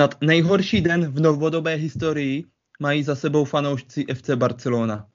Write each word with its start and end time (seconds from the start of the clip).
Snad 0.00 0.16
nejhorší 0.20 0.80
den 0.80 1.12
v 1.12 1.20
novodobé 1.20 1.74
historii 1.74 2.44
mají 2.78 3.02
za 3.02 3.14
sebou 3.14 3.44
fanoušci 3.44 4.06
FC 4.14 4.30
Barcelona. 4.30 5.06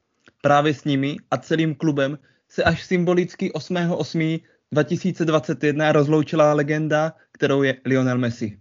Právě 0.41 0.73
s 0.73 0.83
nimi 0.83 1.18
a 1.31 1.38
celým 1.38 1.75
klubem 1.75 2.19
se 2.50 2.63
až 2.63 2.86
symbolicky 2.86 3.51
8.8.2021 3.51 5.91
rozloučila 5.91 6.54
legenda, 6.54 7.13
kterou 7.32 7.63
je 7.63 7.77
Lionel 7.86 8.18
Messi. 8.18 8.59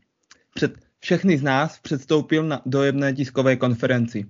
Před 0.55 0.79
všechny 0.99 1.39
z 1.39 1.43
nás 1.43 1.79
předstoupil 1.79 2.43
na 2.43 2.63
dojemné 2.67 3.13
tiskové 3.13 3.57
konferenci. 3.57 4.25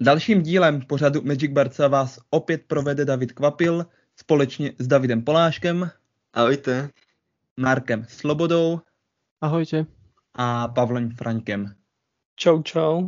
Dalším 0.00 0.42
dílem 0.42 0.80
pořadu 0.80 1.22
Magic 1.22 1.52
Barca 1.52 1.88
vás 1.88 2.18
opět 2.30 2.62
provede 2.66 3.04
David 3.04 3.32
Kvapil 3.32 3.86
společně 4.16 4.72
s 4.78 4.86
Davidem 4.86 5.22
Poláškem. 5.22 5.90
Ahojte. 6.32 6.90
Markem 7.56 8.06
Slobodou. 8.08 8.80
Ahojte. 9.40 9.95
A 10.38 10.68
Pavlem 10.68 11.10
Frankem. 11.10 11.74
Čau, 12.36 12.62
čau. 12.62 13.06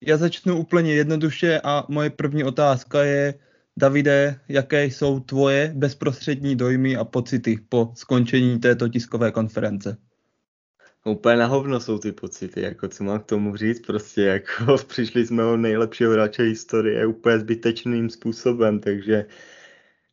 Já 0.00 0.16
začnu 0.16 0.58
úplně 0.58 0.94
jednoduše 0.94 1.60
a 1.64 1.84
moje 1.88 2.10
první 2.10 2.44
otázka 2.44 3.02
je, 3.02 3.34
Davide, 3.76 4.40
jaké 4.48 4.84
jsou 4.84 5.20
tvoje 5.20 5.72
bezprostřední 5.76 6.56
dojmy 6.56 6.96
a 6.96 7.04
pocity 7.04 7.58
po 7.68 7.92
skončení 7.94 8.58
této 8.58 8.88
tiskové 8.88 9.32
konference? 9.32 9.96
Úplně 11.04 11.36
na 11.36 11.46
hovno 11.46 11.80
jsou 11.80 11.98
ty 11.98 12.12
pocity, 12.12 12.60
jako 12.60 12.88
co 12.88 13.04
mám 13.04 13.20
k 13.20 13.26
tomu 13.26 13.56
říct, 13.56 13.86
prostě 13.86 14.22
jako 14.22 14.78
přišli 14.88 15.26
jsme 15.26 15.44
o 15.44 15.56
nejlepšího 15.56 16.12
hráče 16.12 16.42
historie 16.42 17.06
úplně 17.06 17.38
zbytečným 17.38 18.10
způsobem, 18.10 18.80
takže 18.80 19.26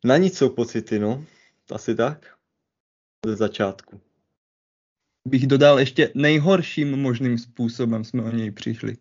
na 0.04 0.16
nic 0.16 0.38
jsou 0.38 0.48
pocity, 0.48 0.98
no, 0.98 1.24
asi 1.72 1.94
tak, 1.94 2.26
ze 3.26 3.36
začátku. 3.36 4.05
Bych 5.26 5.46
dodal 5.46 5.78
ještě 5.78 6.10
nejhorším 6.14 6.96
možným 6.96 7.38
způsobem 7.38 8.04
jsme 8.04 8.22
o 8.22 8.30
něj 8.30 8.50
přišli. 8.50 8.96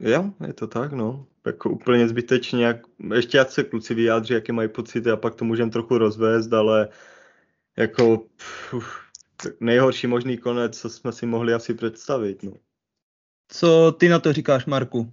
Jo, 0.00 0.30
je 0.46 0.52
to 0.52 0.66
tak, 0.66 0.92
no. 0.92 1.26
Jako 1.46 1.70
úplně 1.70 2.08
zbytečně, 2.08 2.64
jak, 2.64 2.76
ještě 3.14 3.40
ať 3.40 3.50
se 3.50 3.64
kluci 3.64 3.94
vyjádří, 3.94 4.34
jaké 4.34 4.52
mají 4.52 4.68
pocity 4.68 5.10
a 5.10 5.16
pak 5.16 5.34
to 5.34 5.44
můžeme 5.44 5.70
trochu 5.70 5.98
rozvést, 5.98 6.52
ale 6.52 6.88
jako 7.76 8.18
pff, 8.36 8.84
nejhorší 9.60 10.06
možný 10.06 10.38
konec, 10.38 10.80
co 10.80 10.90
jsme 10.90 11.12
si 11.12 11.26
mohli 11.26 11.54
asi 11.54 11.74
představit, 11.74 12.42
no. 12.42 12.52
Co 13.48 13.92
ty 13.92 14.08
na 14.08 14.18
to 14.18 14.32
říkáš, 14.32 14.66
Marku? 14.66 15.12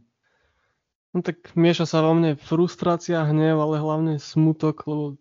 No 1.14 1.22
tak 1.22 1.54
mieša 1.54 1.86
sa 1.86 2.02
vo 2.02 2.18
mne 2.18 2.34
frustrácia, 2.34 3.22
hnev, 3.22 3.62
ale 3.62 3.78
hlavne 3.78 4.18
smutok, 4.18 4.82
lebo 4.90 5.14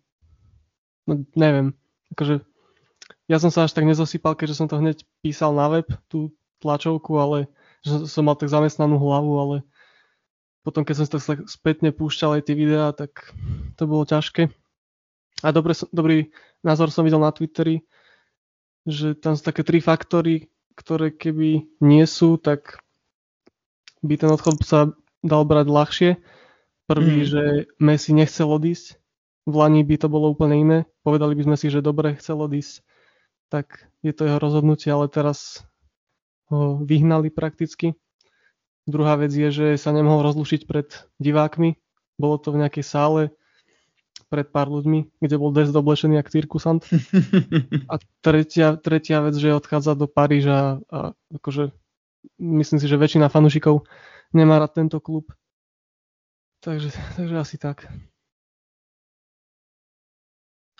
no, 1.04 1.20
neviem, 1.36 1.76
akože 2.16 2.40
ja 3.32 3.40
som 3.40 3.48
sa 3.48 3.64
až 3.64 3.72
tak 3.72 3.88
nezosypal, 3.88 4.36
keďže 4.36 4.60
som 4.60 4.68
to 4.68 4.76
hneď 4.76 5.08
písal 5.24 5.56
na 5.56 5.72
web, 5.72 5.88
tú 6.12 6.36
tlačovku, 6.60 7.16
ale 7.16 7.48
že 7.80 8.04
som 8.04 8.28
mal 8.28 8.36
tak 8.36 8.52
zamestnanú 8.52 9.00
hlavu, 9.00 9.32
ale 9.40 9.56
potom 10.60 10.84
keď 10.84 10.94
som 11.00 11.04
si 11.08 11.12
tak 11.16 11.40
spätne 11.48 11.96
púšťal 11.96 12.38
aj 12.38 12.42
tie 12.44 12.54
videá, 12.54 12.92
tak 12.92 13.32
to 13.80 13.88
bolo 13.88 14.04
ťažké. 14.04 14.52
A 15.42 15.48
dobre, 15.50 15.72
dobrý 15.90 16.28
názor 16.60 16.92
som 16.92 17.08
videl 17.08 17.18
na 17.18 17.32
Twitteri, 17.32 17.82
že 18.84 19.16
tam 19.16 19.32
sú 19.32 19.42
také 19.42 19.64
tri 19.64 19.80
faktory, 19.80 20.52
ktoré 20.76 21.08
keby 21.10 21.80
nie 21.80 22.04
sú, 22.04 22.36
tak 22.36 22.84
by 24.04 24.14
ten 24.20 24.28
odchod 24.28 24.60
sa 24.60 24.92
dal 25.24 25.48
brať 25.48 25.66
ľahšie. 25.72 26.10
Prvý, 26.86 27.24
mm. 27.24 27.28
že 27.28 27.42
Messi 27.80 28.12
nechcel 28.12 28.50
odísť. 28.50 29.00
V 29.48 29.54
Lani 29.56 29.82
by 29.82 29.96
to 29.98 30.08
bolo 30.12 30.30
úplne 30.30 30.56
iné. 30.60 30.78
Povedali 31.02 31.34
by 31.34 31.42
sme 31.50 31.56
si, 31.58 31.72
že 31.72 31.82
dobre, 31.82 32.14
chcel 32.18 32.38
odísť. 32.38 32.82
Tak 33.52 33.92
je 34.00 34.16
to 34.16 34.24
jeho 34.24 34.40
rozhodnutie, 34.40 34.88
ale 34.88 35.12
teraz 35.12 35.60
ho 36.48 36.80
vyhnali 36.80 37.28
prakticky. 37.28 37.92
Druhá 38.88 39.20
vec 39.20 39.30
je, 39.36 39.52
že 39.52 39.66
sa 39.76 39.92
nemohol 39.92 40.24
rozlušiť 40.24 40.64
pred 40.64 40.88
divákmi. 41.20 41.76
Bolo 42.16 42.40
to 42.40 42.50
v 42.50 42.64
nejakej 42.64 42.84
sále 42.84 43.22
pred 44.32 44.48
pár 44.48 44.72
ľuďmi, 44.72 45.20
kde 45.20 45.36
bol 45.36 45.52
dest 45.52 45.76
oblečený 45.76 46.16
jak 46.16 46.32
cirkusant. 46.32 46.80
A 47.92 48.00
tretia, 48.24 48.80
tretia 48.80 49.20
vec, 49.20 49.36
že 49.36 49.52
odchádza 49.52 49.92
do 49.92 50.08
Paríža 50.08 50.80
a 50.88 51.12
akože 51.36 51.68
myslím 52.40 52.78
si, 52.80 52.86
že 52.88 52.96
väčšina 52.96 53.28
fanúšikov 53.28 53.84
nemá 54.32 54.56
rád 54.56 54.80
tento 54.80 54.96
klub. 55.04 55.28
Takže, 56.64 56.96
takže 57.20 57.36
asi 57.36 57.56
tak. 57.60 57.84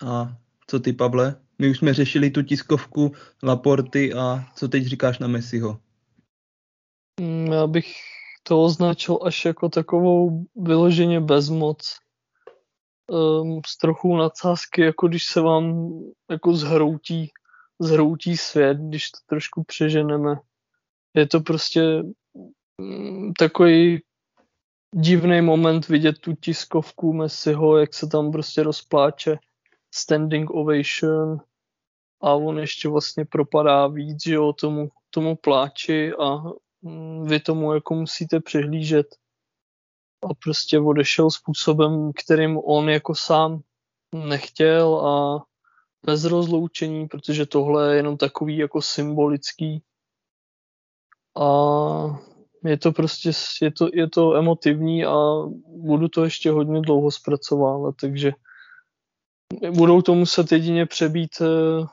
A 0.01 0.33
co 0.65 0.79
ty, 0.79 0.93
Pavle? 0.93 1.37
My 1.63 1.69
už 1.69 1.77
jsme 1.77 1.93
řešili 1.93 2.29
tu 2.29 2.41
tiskovku 2.41 3.11
Laporty 3.43 4.13
a 4.13 4.45
co 4.55 4.67
teď 4.67 4.83
říkáš 4.83 5.19
na 5.19 5.27
Messiho? 5.27 5.79
Mm, 7.21 7.47
já 7.47 7.67
bych 7.67 7.93
to 8.43 8.63
označil 8.63 9.19
až 9.23 9.45
jako 9.45 9.69
takovou 9.69 10.45
vyloženě 10.55 11.21
bezmoc. 11.21 11.97
Um, 13.07 13.61
z 13.65 13.77
trochu 13.77 14.17
nadsázky, 14.17 14.81
jako 14.81 15.07
když 15.07 15.25
se 15.25 15.41
vám 15.41 15.89
jako 16.31 16.53
zhroutí, 16.53 17.31
zhroutí 17.79 18.37
svět, 18.37 18.77
když 18.77 19.11
to 19.11 19.17
trošku 19.25 19.63
přeženeme. 19.63 20.35
Je 21.15 21.27
to 21.27 21.39
prostě 21.39 22.03
Mm, 22.81 23.33
takový 23.33 24.01
divný 24.95 25.41
moment 25.41 25.87
vidět 25.87 26.19
tu 26.19 26.33
tiskovku 26.33 27.13
Messiho, 27.13 27.77
jak 27.77 27.93
se 27.93 28.07
tam 28.07 28.31
prostě 28.31 28.63
rozpláče 28.63 29.37
standing 29.95 30.49
ovation 30.49 31.37
a 32.23 32.33
on 32.33 32.59
ještě 32.59 32.89
vlastně 32.89 33.25
propadá 33.25 33.87
víc, 33.87 34.23
že 34.23 34.33
jo, 34.33 34.53
tomu, 34.53 34.89
tomu 35.09 35.35
pláči 35.35 36.13
a 36.13 36.43
mm, 36.81 37.27
vy 37.27 37.39
tomu 37.39 37.73
jako 37.73 37.95
musíte 37.95 38.39
přehlížet. 38.39 39.07
A 40.23 40.33
prostě 40.43 40.79
odešel 40.79 41.31
způsobem, 41.31 42.11
kterým 42.23 42.57
on 42.57 42.89
jako 42.89 43.15
sám 43.15 43.61
nechtěl 44.15 45.07
a 45.07 45.45
bez 46.05 46.23
rozloučení, 46.23 47.07
protože 47.07 47.45
tohle 47.45 47.91
je 47.91 47.97
jenom 47.97 48.17
takový 48.17 48.57
jako 48.57 48.81
symbolický. 48.81 49.83
A 51.41 51.47
je 52.65 52.77
to 52.77 52.91
prostě, 52.91 53.31
je 53.61 53.71
to, 53.71 53.89
je 53.93 54.09
to 54.09 54.35
emotivní 54.35 55.05
a 55.05 55.15
budu 55.67 56.07
to 56.07 56.23
ještě 56.23 56.51
hodně 56.51 56.81
dlouho 56.81 57.11
zpracovávat, 57.11 57.95
takže 58.01 58.31
budou 59.71 60.01
to 60.01 60.15
muset 60.15 60.51
jedině 60.51 60.85
přebít 60.85 61.41
uh, 61.41 61.87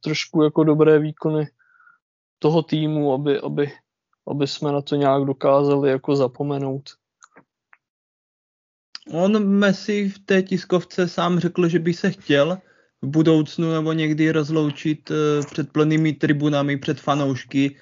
trošku 0.00 0.42
jako 0.42 0.64
dobré 0.64 0.98
výkony 0.98 1.48
toho 2.38 2.62
týmu, 2.62 3.12
aby, 3.12 3.40
aby, 3.40 3.72
aby 4.28 4.46
jsme 4.46 4.72
na 4.72 4.82
to 4.82 4.96
nějak 4.96 5.24
dokázali 5.24 5.90
jako 5.90 6.16
zapomenout. 6.16 6.90
On 9.12 9.48
Messi 9.48 10.08
v 10.08 10.18
té 10.18 10.42
tiskovce 10.42 11.08
sám 11.08 11.38
řekl, 11.38 11.68
že 11.68 11.78
by 11.78 11.94
se 11.94 12.10
chtěl 12.10 12.58
v 13.02 13.06
budoucnu 13.06 13.72
nebo 13.72 13.92
někdy 13.92 14.32
rozloučit 14.32 15.10
eh, 15.10 15.46
před 15.46 15.72
plnými 15.72 16.12
tribunami, 16.12 16.76
před 16.76 17.00
fanoušky, 17.00 17.76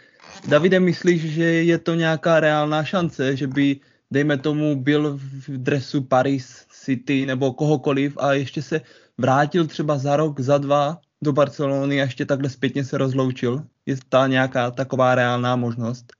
Davide, 0.48 0.80
myslíš, 0.80 1.22
že 1.22 1.44
je 1.44 1.78
to 1.78 1.94
nějaká 1.94 2.40
reálná 2.40 2.84
šance, 2.84 3.36
že 3.36 3.46
by, 3.46 3.80
dejme 4.10 4.38
tomu, 4.38 4.82
byl 4.82 5.18
v 5.18 5.48
dresu 5.48 6.02
Paris 6.02 6.66
City 6.70 7.26
nebo 7.26 7.52
kohokoliv 7.52 8.18
a 8.18 8.32
ještě 8.32 8.62
se 8.62 8.80
vrátil 9.18 9.66
třeba 9.66 9.98
za 9.98 10.16
rok, 10.16 10.40
za 10.40 10.58
dva 10.58 11.00
do 11.22 11.32
Barcelony 11.32 12.00
a 12.00 12.04
ještě 12.04 12.26
takhle 12.26 12.50
zpětně 12.50 12.84
se 12.84 12.98
rozloučil? 12.98 13.62
Je 13.86 13.96
ta 14.08 14.26
nějaká 14.26 14.70
taková 14.70 15.14
reálná 15.14 15.56
možnost? 15.56 16.12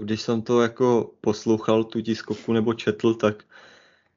Když 0.00 0.20
jsem 0.20 0.42
to 0.42 0.62
jako 0.62 1.10
poslouchal, 1.20 1.84
tu 1.84 2.00
tiskovku 2.00 2.52
nebo 2.52 2.74
četl, 2.74 3.14
tak 3.14 3.44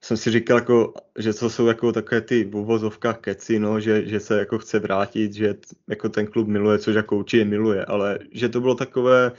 jsem 0.02 0.18
si 0.18 0.32
říkal, 0.32 0.58
jako, 0.58 0.94
že 1.18 1.34
to 1.34 1.50
jsou 1.50 1.68
jako 1.68 1.92
takové 1.92 2.22
ty 2.22 2.44
v 2.44 2.56
uvozovkách 2.56 3.20
keci, 3.20 3.60
no, 3.60 3.80
že, 3.80 4.08
že 4.08 4.20
se 4.20 4.40
jako 4.40 4.60
chce 4.60 4.80
vrátit, 4.80 5.34
že 5.34 5.56
jako 5.88 6.10
ten 6.10 6.28
klub 6.28 6.48
miluje, 6.48 6.80
což 6.80 6.96
jako 6.96 7.18
určitě 7.18 7.46
miluje, 7.46 7.86
ale 7.86 8.20
že 8.32 8.50
to 8.50 8.62
bylo 8.62 8.76
takové, 8.76 9.32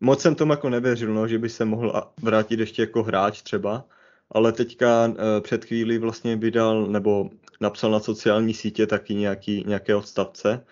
moc 0.00 0.20
jsem 0.20 0.34
tomu 0.34 0.52
jako 0.52 0.70
nevěřil, 0.70 1.14
no, 1.14 1.28
že 1.28 1.38
by 1.38 1.48
se 1.48 1.64
mohl 1.64 2.02
vrátit 2.22 2.60
ještě 2.60 2.82
jako 2.82 3.02
hráč 3.02 3.42
třeba, 3.42 3.84
ale 4.32 4.52
teďka 4.52 5.06
uh, 5.06 5.14
před 5.40 5.64
chvílí 5.64 5.98
vlastně 5.98 6.36
vydal 6.36 6.86
nebo 6.86 7.30
napsal 7.60 7.90
na 7.90 8.00
sociální 8.00 8.54
sítě 8.54 8.86
taky 8.86 9.14
nějaký, 9.14 9.64
nějaké 9.66 9.94
odstavce, 9.94 10.64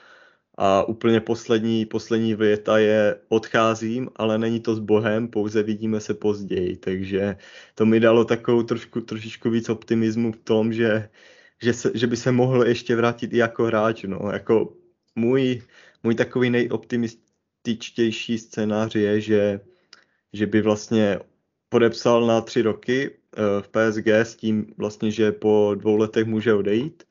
a 0.63 0.85
úplně 0.85 1.21
poslední, 1.21 1.87
poslední 1.87 2.35
věta 2.35 2.79
je 2.79 3.17
odcházím, 3.29 4.11
ale 4.17 4.39
není 4.39 4.61
to 4.61 4.75
s 4.75 4.79
Bohem, 4.79 5.29
pouze 5.29 5.63
vidíme 5.63 6.01
se 6.01 6.15
později. 6.15 6.77
Takže 6.77 7.37
to 7.75 7.87
mi 7.87 8.01
dalo 8.01 8.25
takovou 8.25 8.63
trošku, 8.63 9.01
trošičku 9.01 9.51
víc 9.51 9.69
optimismu 9.69 10.33
v 10.33 10.37
tom, 10.37 10.73
že, 10.73 11.09
že, 11.63 11.73
se, 11.73 11.91
že 11.95 12.07
by 12.07 12.17
se 12.17 12.33
mohl 12.33 12.67
ještě 12.67 12.97
vrátit 12.97 13.33
i 13.33 13.37
jako 13.37 13.65
hráč. 13.65 14.05
No. 14.05 14.31
Jako 14.33 14.77
můj, 15.15 15.63
můj 16.03 16.15
takový 16.15 16.51
nejoptimističtější 16.51 18.39
scénář 18.39 18.95
je, 18.95 19.21
že, 19.21 19.61
že 20.33 20.47
by 20.47 20.63
vlastně 20.63 21.19
podepsal 21.69 22.27
na 22.27 22.41
tři 22.41 22.63
roky 22.63 23.11
eh, 23.11 23.20
v 23.37 23.69
PSG 23.69 24.07
s 24.07 24.37
tím 24.37 24.75
vlastně, 24.79 25.11
že 25.11 25.33
po 25.33 25.75
dvou 25.79 25.97
letech 25.97 26.27
může 26.27 26.55
odejít 26.55 27.03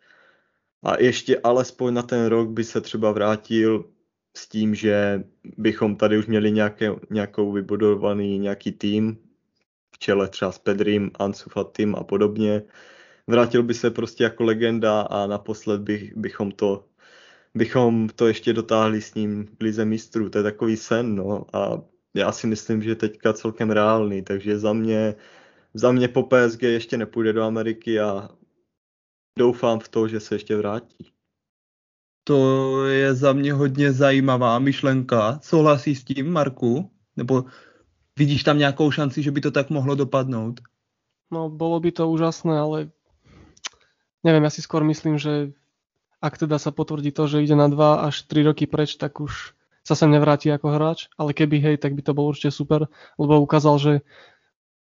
a 0.84 1.02
ještě 1.02 1.40
alespoň 1.40 1.94
na 1.94 2.02
ten 2.02 2.26
rok 2.26 2.50
by 2.50 2.64
se 2.64 2.82
třeba 2.82 3.12
vrátil 3.12 3.86
s 4.38 4.50
tím, 4.50 4.76
že 4.76 5.24
bychom 5.58 5.96
tady 5.96 6.18
už 6.18 6.28
měli 6.28 6.54
nějakou 7.10 7.52
vybudovaný 7.52 8.40
nějaký 8.40 8.72
tým, 8.72 9.18
v 9.96 10.00
čele 10.00 10.28
třeba 10.28 10.52
s 10.52 10.58
Pedrým, 10.58 11.12
Ansu 11.20 11.50
Fatim 11.50 11.96
a 11.96 12.04
podobně. 12.04 12.62
Vrátil 13.28 13.64
by 13.64 13.74
se 13.74 13.92
prostě 13.92 14.24
jako 14.24 14.44
legenda 14.44 15.02
a 15.02 15.28
naposled 15.28 15.82
bych, 15.82 16.18
bychom 16.18 16.52
to 16.52 16.86
bychom 17.54 18.10
to 18.16 18.28
ještě 18.28 18.54
dotáhli 18.54 19.02
s 19.02 19.14
ním 19.14 19.46
v 19.60 19.64
Lize 19.64 19.86
mistrů. 19.86 20.30
To 20.30 20.38
je 20.38 20.44
takový 20.44 20.78
sen, 20.78 21.16
no. 21.16 21.46
A 21.54 21.82
já 22.14 22.32
si 22.32 22.48
myslím, 22.48 22.82
že 22.82 22.96
teďka 22.96 23.34
celkem 23.34 23.72
reálný, 23.72 24.22
takže 24.22 24.60
za 24.60 24.74
mě, 24.74 25.16
za 25.74 25.92
mě 25.92 26.08
po 26.08 26.24
PSG 26.24 26.62
ještě 26.62 26.98
nepůjde 26.98 27.34
do 27.34 27.44
Ameriky 27.44 28.00
a 28.00 28.30
doufám 29.38 29.80
v 29.80 29.90
to, 29.90 30.08
že 30.08 30.20
se 30.20 30.36
ještě 30.36 30.56
vrátí. 30.56 31.12
To 32.24 32.86
je 32.86 33.14
za 33.14 33.34
mě 33.34 33.54
hodně 33.54 33.94
zajímavá 33.94 34.60
myšlenka. 34.60 35.40
Souhlasí 35.44 35.96
s 35.96 36.04
tím, 36.04 36.32
Marku? 36.32 36.92
Nebo 37.18 37.46
vidíš 38.18 38.44
tam 38.44 38.58
nějakou 38.58 38.92
šanci, 38.92 39.24
že 39.24 39.32
by 39.32 39.42
to 39.42 39.52
tak 39.52 39.70
mohlo 39.70 39.96
dopadnout? 39.96 40.60
No, 41.32 41.50
bolo 41.50 41.80
by 41.80 41.92
to 41.92 42.10
úžasné, 42.10 42.58
ale 42.60 42.90
neviem, 44.26 44.44
ja 44.44 44.52
si 44.52 44.66
skôr 44.66 44.82
myslím, 44.82 45.22
že 45.22 45.54
ak 46.20 46.36
teda 46.36 46.60
sa 46.60 46.74
potvrdí 46.74 47.14
to, 47.16 47.30
že 47.30 47.46
ide 47.46 47.56
na 47.56 47.70
2 47.72 48.10
až 48.10 48.28
3 48.28 48.50
roky 48.50 48.68
preč, 48.68 48.98
tak 49.00 49.22
už 49.22 49.56
sa 49.86 49.96
sem 49.96 50.12
nevráti 50.12 50.52
ako 50.52 50.68
hráč, 50.76 51.08
ale 51.16 51.32
keby 51.32 51.62
hej, 51.64 51.76
tak 51.80 51.96
by 51.96 52.02
to 52.04 52.12
bolo 52.12 52.36
určite 52.36 52.52
super, 52.52 52.92
lebo 53.16 53.40
ukázal, 53.40 53.76
že 53.80 53.94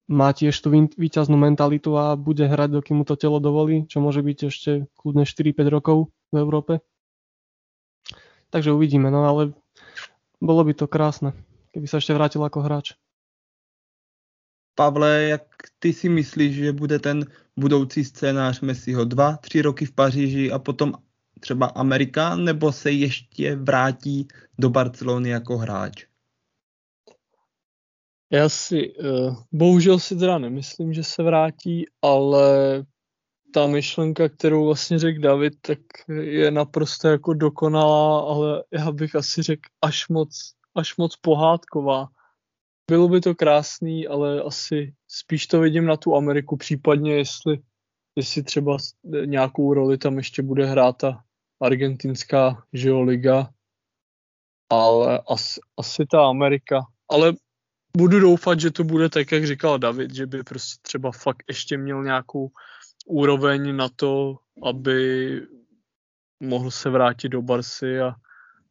má 0.07 0.33
tiež 0.33 0.55
tú 0.57 0.73
víťaznú 0.73 1.37
mentalitu 1.37 1.93
a 1.97 2.17
bude 2.17 2.47
hrať, 2.47 2.81
dokým 2.81 3.01
mu 3.01 3.05
to 3.05 3.15
telo 3.15 3.37
dovolí, 3.37 3.85
čo 3.85 4.01
môže 4.01 4.23
byť 4.23 4.37
ešte 4.47 4.71
kľudne 4.97 5.23
4-5 5.23 5.67
rokov 5.69 5.97
v 6.31 6.35
Európe. 6.39 6.73
Takže 8.51 8.75
uvidíme, 8.75 9.07
no 9.07 9.23
ale 9.23 9.55
bolo 10.41 10.65
by 10.67 10.73
to 10.75 10.89
krásne, 10.89 11.31
keby 11.71 11.87
sa 11.87 12.03
ešte 12.03 12.11
vrátil 12.11 12.43
ako 12.43 12.59
hráč. 12.65 12.99
Pavle, 14.75 15.23
jak 15.23 15.45
ty 15.79 15.93
si 15.93 16.09
myslíš, 16.09 16.55
že 16.55 16.71
bude 16.71 16.99
ten 16.99 17.25
budoucí 17.57 18.03
scénář 18.03 18.59
Messiho 18.59 19.05
dva, 19.05 19.37
tři 19.37 19.61
roky 19.61 19.85
v 19.85 19.91
Paříži 19.91 20.51
a 20.51 20.59
potom 20.59 20.93
třeba 21.39 21.65
Amerika, 21.65 22.35
nebo 22.35 22.71
se 22.71 22.91
ještě 22.91 23.55
vrátí 23.55 24.27
do 24.59 24.69
Barcelony 24.69 25.29
jako 25.29 25.57
hráč? 25.57 26.10
Já 28.31 28.49
si, 28.49 28.95
uh, 28.95 29.35
bohužel 29.51 29.99
si 29.99 30.15
teda 30.15 30.37
nemyslím, 30.37 30.93
že 30.93 31.03
se 31.03 31.23
vrátí, 31.23 31.85
ale 32.01 32.83
ta 33.53 33.67
myšlenka, 33.67 34.29
kterou 34.29 34.65
vlastně 34.65 34.99
řekl 34.99 35.21
David, 35.21 35.53
tak 35.61 35.79
je 36.21 36.51
naprosto 36.51 37.07
jako 37.07 37.33
dokonalá, 37.33 38.19
ale 38.19 38.63
já 38.73 38.91
bych 38.91 39.15
asi 39.15 39.41
řekl 39.41 39.69
až 39.81 40.09
moc, 40.09 40.53
až 40.75 40.97
moc 40.97 41.15
pohádková. 41.15 42.07
Bylo 42.91 43.07
by 43.07 43.21
to 43.21 43.35
krásný, 43.35 44.07
ale 44.07 44.41
asi 44.41 44.93
spíš 45.07 45.47
to 45.47 45.59
vidím 45.59 45.85
na 45.85 45.97
tu 45.97 46.15
Ameriku, 46.15 46.57
případně 46.57 47.15
jestli, 47.15 47.59
jestli 48.15 48.43
třeba 48.43 48.77
nějakou 49.25 49.73
roli 49.73 49.97
tam 49.97 50.17
ještě 50.17 50.41
bude 50.41 50.65
hrát 50.65 50.97
ta 50.97 51.23
argentinská 51.61 52.63
žio 52.73 53.01
liga, 53.01 53.49
ale 54.69 55.21
asi, 55.27 55.59
asi 55.77 56.05
ta 56.11 56.29
Amerika. 56.29 56.81
Ale 57.09 57.33
budu 57.97 58.19
doufat, 58.19 58.59
že 58.59 58.71
to 58.71 58.83
bude 58.83 59.09
tak, 59.09 59.31
jak 59.31 59.47
říkal 59.47 59.79
David, 59.79 60.13
že 60.13 60.25
by 60.25 60.43
prostě 60.43 60.79
třeba 60.81 61.11
fakt 61.11 61.43
ještě 61.47 61.77
měl 61.77 62.03
nějakou 62.03 62.51
úroveň 63.05 63.75
na 63.75 63.89
to, 63.95 64.37
aby 64.63 65.41
mohl 66.39 66.71
se 66.71 66.89
vrátit 66.89 67.29
do 67.29 67.41
Barsy 67.41 67.99
a 67.99 68.13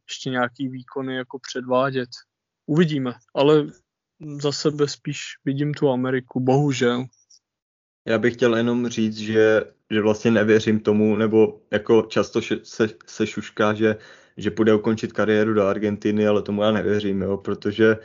ještě 0.09 0.31
nějaký 0.31 0.69
výkony 0.69 1.17
jako 1.17 1.39
předvádět. 1.39 2.09
Uvidíme, 2.67 3.15
ale 3.35 3.67
za 4.43 4.53
sebe 4.53 4.89
spíš 4.89 5.23
vidím 5.45 5.75
tu 5.75 5.91
Ameriku, 5.91 6.41
bohužel. 6.41 7.05
Já 8.05 8.19
bych 8.19 8.35
chtěl 8.35 8.57
jenom 8.57 8.89
říct, 8.89 9.17
že, 9.19 9.63
že 9.91 10.01
vlastně 10.01 10.31
nevěřím 10.31 10.81
tomu, 10.81 11.17
nebo 11.17 11.61
jako 11.71 12.03
často 12.03 12.41
se, 12.63 12.89
se 13.07 13.27
šušká, 13.27 13.75
že, 13.75 13.97
že 14.37 14.51
půjde 14.51 14.75
ukončit 14.75 15.13
kariéru 15.13 15.55
do 15.55 15.67
Argentiny, 15.67 16.27
ale 16.27 16.43
tomu 16.43 16.63
já 16.63 16.71
nevěřím, 16.71 17.23
jo, 17.23 17.37
protože 17.37 17.97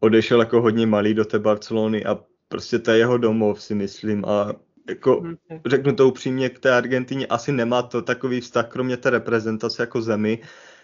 odešel 0.00 0.40
jako 0.40 0.60
hodně 0.60 0.86
malý 0.86 1.14
do 1.14 1.24
té 1.24 1.38
Barcelony 1.38 2.04
a 2.04 2.18
prostě 2.48 2.78
to 2.78 2.90
je 2.90 2.98
jeho 2.98 3.18
domov, 3.18 3.62
si 3.62 3.74
myslím. 3.74 4.24
A 4.24 4.52
jako 4.88 5.20
mhm. 5.20 5.36
řeknu 5.66 5.94
to 5.94 6.08
upřímně, 6.08 6.48
k 6.48 6.58
té 6.58 6.72
Argentině 6.72 7.26
asi 7.26 7.52
nemá 7.52 7.82
to 7.82 8.02
takový 8.02 8.40
vztah, 8.40 8.68
kromě 8.68 8.96
té 8.96 9.10
reprezentace 9.10 9.82
jako 9.82 10.02
zemi, 10.02 10.38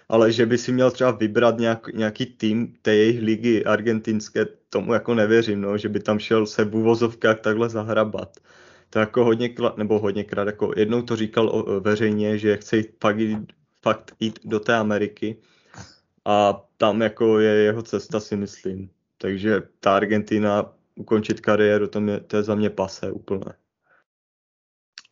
ale 0.08 0.32
že 0.32 0.46
by 0.46 0.58
si 0.58 0.72
měl 0.72 0.90
třeba 0.90 1.10
vybrat 1.10 1.58
nějak, 1.58 1.88
nějaký 1.88 2.26
tým 2.26 2.74
té 2.82 2.94
jejich 2.94 3.22
ligy 3.22 3.64
argentinské, 3.64 4.46
tomu 4.70 4.92
jako 4.92 5.14
nevěřím, 5.14 5.60
no, 5.60 5.78
že 5.78 5.88
by 5.88 6.00
tam 6.00 6.18
šel 6.18 6.46
se 6.46 6.64
v 6.64 6.76
uvozovkách 6.76 7.40
takhle 7.40 7.68
zahrabat. 7.68 8.36
To 8.90 8.98
jako 8.98 9.24
hodně, 9.24 9.54
nebo 9.76 9.98
hodněkrát, 9.98 10.46
jako 10.46 10.72
jednou 10.76 11.02
to 11.02 11.16
říkal 11.16 11.48
o, 11.48 11.80
veřejně, 11.80 12.38
že 12.38 12.56
chce 12.56 12.76
jít 12.76 12.88
fakt, 13.00 13.18
jít, 13.18 13.52
fakt 13.82 14.14
jít 14.20 14.38
do 14.44 14.60
té 14.60 14.74
Ameriky 14.74 15.36
a 16.24 16.62
tam 16.76 17.02
jako 17.02 17.38
je 17.38 17.50
jeho 17.50 17.82
cesta, 17.82 18.20
si 18.20 18.36
myslím. 18.36 18.90
Takže 19.18 19.62
ta 19.80 19.96
Argentina 19.96 20.72
ukončit 20.96 21.40
kariéru, 21.40 21.86
to, 21.86 22.00
mě, 22.00 22.20
to 22.20 22.36
je 22.36 22.42
za 22.42 22.54
mě 22.54 22.70
pase 22.70 23.10
úplně. 23.10 23.52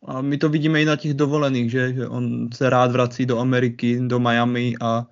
A 0.07 0.21
my 0.21 0.37
to 0.37 0.49
vidíme 0.49 0.81
i 0.81 0.85
na 0.85 0.95
těch 0.95 1.13
dovolených, 1.13 1.71
že, 1.71 1.93
že 1.93 2.07
on 2.07 2.49
se 2.53 2.69
rád 2.69 2.91
vrací 2.91 3.25
do 3.25 3.39
Ameriky, 3.39 3.99
do 4.01 4.19
Miami 4.19 4.73
a, 4.81 5.05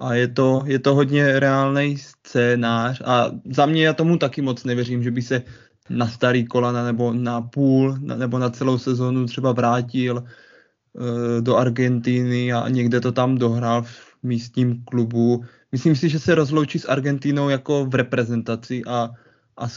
a 0.00 0.14
je, 0.14 0.28
to, 0.28 0.62
je 0.66 0.78
to 0.78 0.94
hodně 0.94 1.40
reálný 1.40 1.98
scénář 1.98 3.02
a 3.04 3.30
za 3.50 3.66
mě 3.66 3.84
já 3.84 3.92
tomu 3.92 4.18
taky 4.18 4.42
moc 4.42 4.64
nevěřím, 4.64 5.02
že 5.02 5.10
by 5.10 5.22
se 5.22 5.42
na 5.90 6.08
starý 6.08 6.46
kolana 6.46 6.84
nebo 6.84 7.12
na 7.12 7.40
půl 7.40 7.96
na, 8.00 8.16
nebo 8.16 8.38
na 8.38 8.50
celou 8.50 8.78
sezonu 8.78 9.26
třeba 9.26 9.52
vrátil 9.52 10.16
uh, 10.16 11.40
do 11.40 11.56
Argentiny 11.56 12.52
a 12.52 12.68
někde 12.68 13.00
to 13.00 13.12
tam 13.12 13.38
dohrál 13.38 13.84
místním 14.22 14.84
klubu. 14.84 15.44
Myslím 15.72 15.96
si, 15.96 16.08
že 16.08 16.18
se 16.18 16.34
rozloučí 16.34 16.78
s 16.78 16.88
Argentinou 16.88 17.48
jako 17.48 17.86
v 17.86 17.94
reprezentaci 17.94 18.82
a, 18.86 19.10
a 19.56 19.68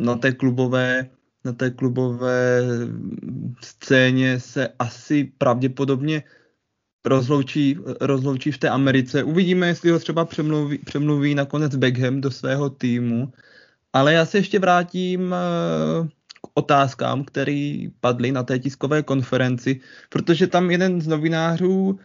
na 0.00 0.14
té 0.14 0.32
klubové 0.32 1.10
na 1.44 1.52
té 1.52 1.70
klubové 1.70 2.62
scéně 3.62 4.40
se 4.40 4.68
asi 4.78 5.32
pravděpodobně 5.38 6.22
rozloučí, 7.04 7.78
rozloučí 8.00 8.52
v 8.52 8.58
té 8.58 8.68
Americe. 8.68 9.24
Uvidíme, 9.24 9.66
jestli 9.66 9.90
ho 9.90 9.98
třeba 9.98 10.24
přemluví, 10.24 10.78
přemluví 10.78 11.34
nakonec 11.34 11.76
Beckham 11.76 12.20
do 12.20 12.30
svého 12.30 12.70
týmu. 12.70 13.32
Ale 13.92 14.12
já 14.12 14.26
se 14.26 14.38
ještě 14.38 14.58
vrátím 14.58 15.34
eh, 15.34 16.08
k 16.42 16.48
otázkám, 16.54 17.24
které 17.24 17.86
padly 18.00 18.32
na 18.32 18.42
té 18.42 18.58
tiskové 18.58 19.02
konferenci, 19.02 19.80
protože 20.08 20.46
tam 20.46 20.70
jeden 20.70 21.00
z 21.00 21.06
novinářů 21.06 21.98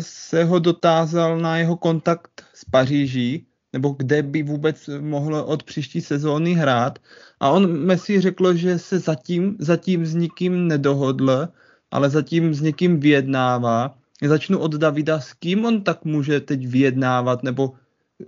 se 0.00 0.44
ho 0.44 0.58
dotázal 0.58 1.38
na 1.38 1.58
jeho 1.58 1.76
kontakt 1.76 2.44
s 2.54 2.64
Paříží 2.64 3.46
nebo 3.72 3.88
kde 3.98 4.22
by 4.22 4.42
vůbec 4.42 4.90
mohl 5.00 5.34
od 5.34 5.62
příští 5.62 6.00
sezóny 6.00 6.52
hrát. 6.52 6.98
A 7.40 7.50
on 7.50 7.78
Messi 7.86 8.20
řekl, 8.20 8.54
že 8.54 8.78
se 8.78 8.98
zatím, 8.98 9.56
zatím 9.58 10.06
s 10.06 10.14
nikým 10.14 10.68
nedohodl, 10.68 11.48
ale 11.90 12.10
zatím 12.10 12.54
s 12.54 12.60
někým 12.60 13.00
vyjednává. 13.00 13.98
Začnu 14.22 14.58
od 14.58 14.74
Davida, 14.74 15.20
s 15.20 15.32
kým 15.32 15.64
on 15.64 15.82
tak 15.82 16.04
může 16.04 16.40
teď 16.40 16.66
vyjednávat, 16.66 17.42
nebo 17.42 17.72
eh, 18.20 18.24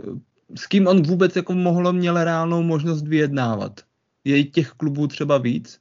s 0.55 0.67
kým 0.67 0.87
on 0.87 1.03
vůbec 1.03 1.37
jako 1.37 1.55
mohl 1.55 1.93
měl 1.93 2.25
reálnou 2.25 2.63
možnost 2.63 3.03
vyjednávat. 3.03 3.81
Je 4.25 4.45
těch 4.45 4.71
klubů 4.71 5.07
třeba 5.07 5.39
víc? 5.39 5.79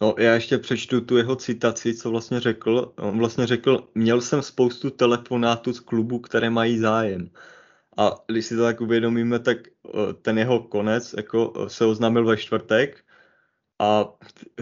No, 0.00 0.14
já 0.18 0.34
ještě 0.34 0.58
přečtu 0.58 1.00
tu 1.00 1.16
jeho 1.16 1.36
citaci, 1.36 1.94
co 1.94 2.10
vlastně 2.10 2.40
řekl. 2.40 2.92
On 2.96 3.18
vlastně 3.18 3.46
řekl, 3.46 3.88
měl 3.94 4.20
jsem 4.20 4.42
spoustu 4.42 4.90
telefonátů 4.90 5.72
z 5.72 5.80
klubů, 5.80 6.18
které 6.18 6.50
mají 6.50 6.78
zájem. 6.78 7.30
A 7.96 8.24
když 8.26 8.46
si 8.46 8.56
to 8.56 8.62
tak 8.62 8.80
uvědomíme, 8.80 9.38
tak 9.38 9.58
eh, 9.68 10.12
ten 10.22 10.38
jeho 10.38 10.62
konec 10.62 11.14
jako 11.16 11.52
eh, 11.56 11.68
se 11.68 11.84
oznámil 11.84 12.24
ve 12.26 12.36
čtvrtek 12.36 13.04
a 13.78 14.14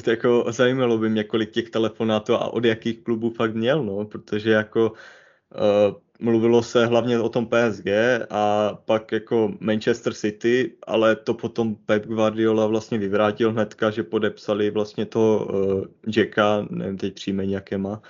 jako 0.06 0.44
zajímalo 0.52 0.98
by 0.98 1.08
mě, 1.10 1.24
kolik 1.24 1.50
těch 1.50 1.70
telefonátů 1.70 2.34
a 2.34 2.52
od 2.52 2.64
jakých 2.64 3.04
klubů 3.04 3.30
fakt 3.30 3.54
měl, 3.54 3.84
no, 3.84 4.04
protože 4.04 4.50
jako 4.50 4.90
uh, 4.90 6.00
mluvilo 6.20 6.62
se 6.62 6.86
hlavně 6.86 7.20
o 7.20 7.28
tom 7.28 7.46
PSG 7.46 7.86
a 8.30 8.74
pak 8.84 9.12
jako 9.12 9.54
Manchester 9.60 10.14
City, 10.14 10.76
ale 10.86 11.16
to 11.16 11.34
potom 11.34 11.74
Pep 11.74 12.06
Guardiola 12.06 12.66
vlastně 12.66 12.98
vyvrátil 12.98 13.52
hnedka, 13.52 13.90
že 13.90 14.02
podepsali 14.02 14.70
vlastně 14.70 15.06
toho 15.06 15.46
uh, 15.46 15.84
Jacka, 16.16 16.66
nevím 16.70 16.96
teď 16.98 17.14
příjmení, 17.14 17.52
jaké 17.52 17.78
má, 17.78 18.02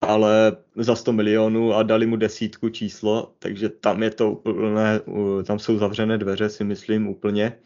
ale 0.00 0.56
za 0.76 0.96
100 0.96 1.12
milionů 1.12 1.74
a 1.74 1.82
dali 1.82 2.06
mu 2.06 2.16
desítku 2.16 2.68
číslo, 2.68 3.34
takže 3.38 3.68
tam 3.68 4.02
je 4.02 4.10
to 4.10 4.30
úplné, 4.30 5.00
tam 5.44 5.58
jsou 5.58 5.78
zavřené 5.78 6.18
dveře, 6.18 6.48
si 6.48 6.64
myslím 6.64 7.08
úplně. 7.08 7.58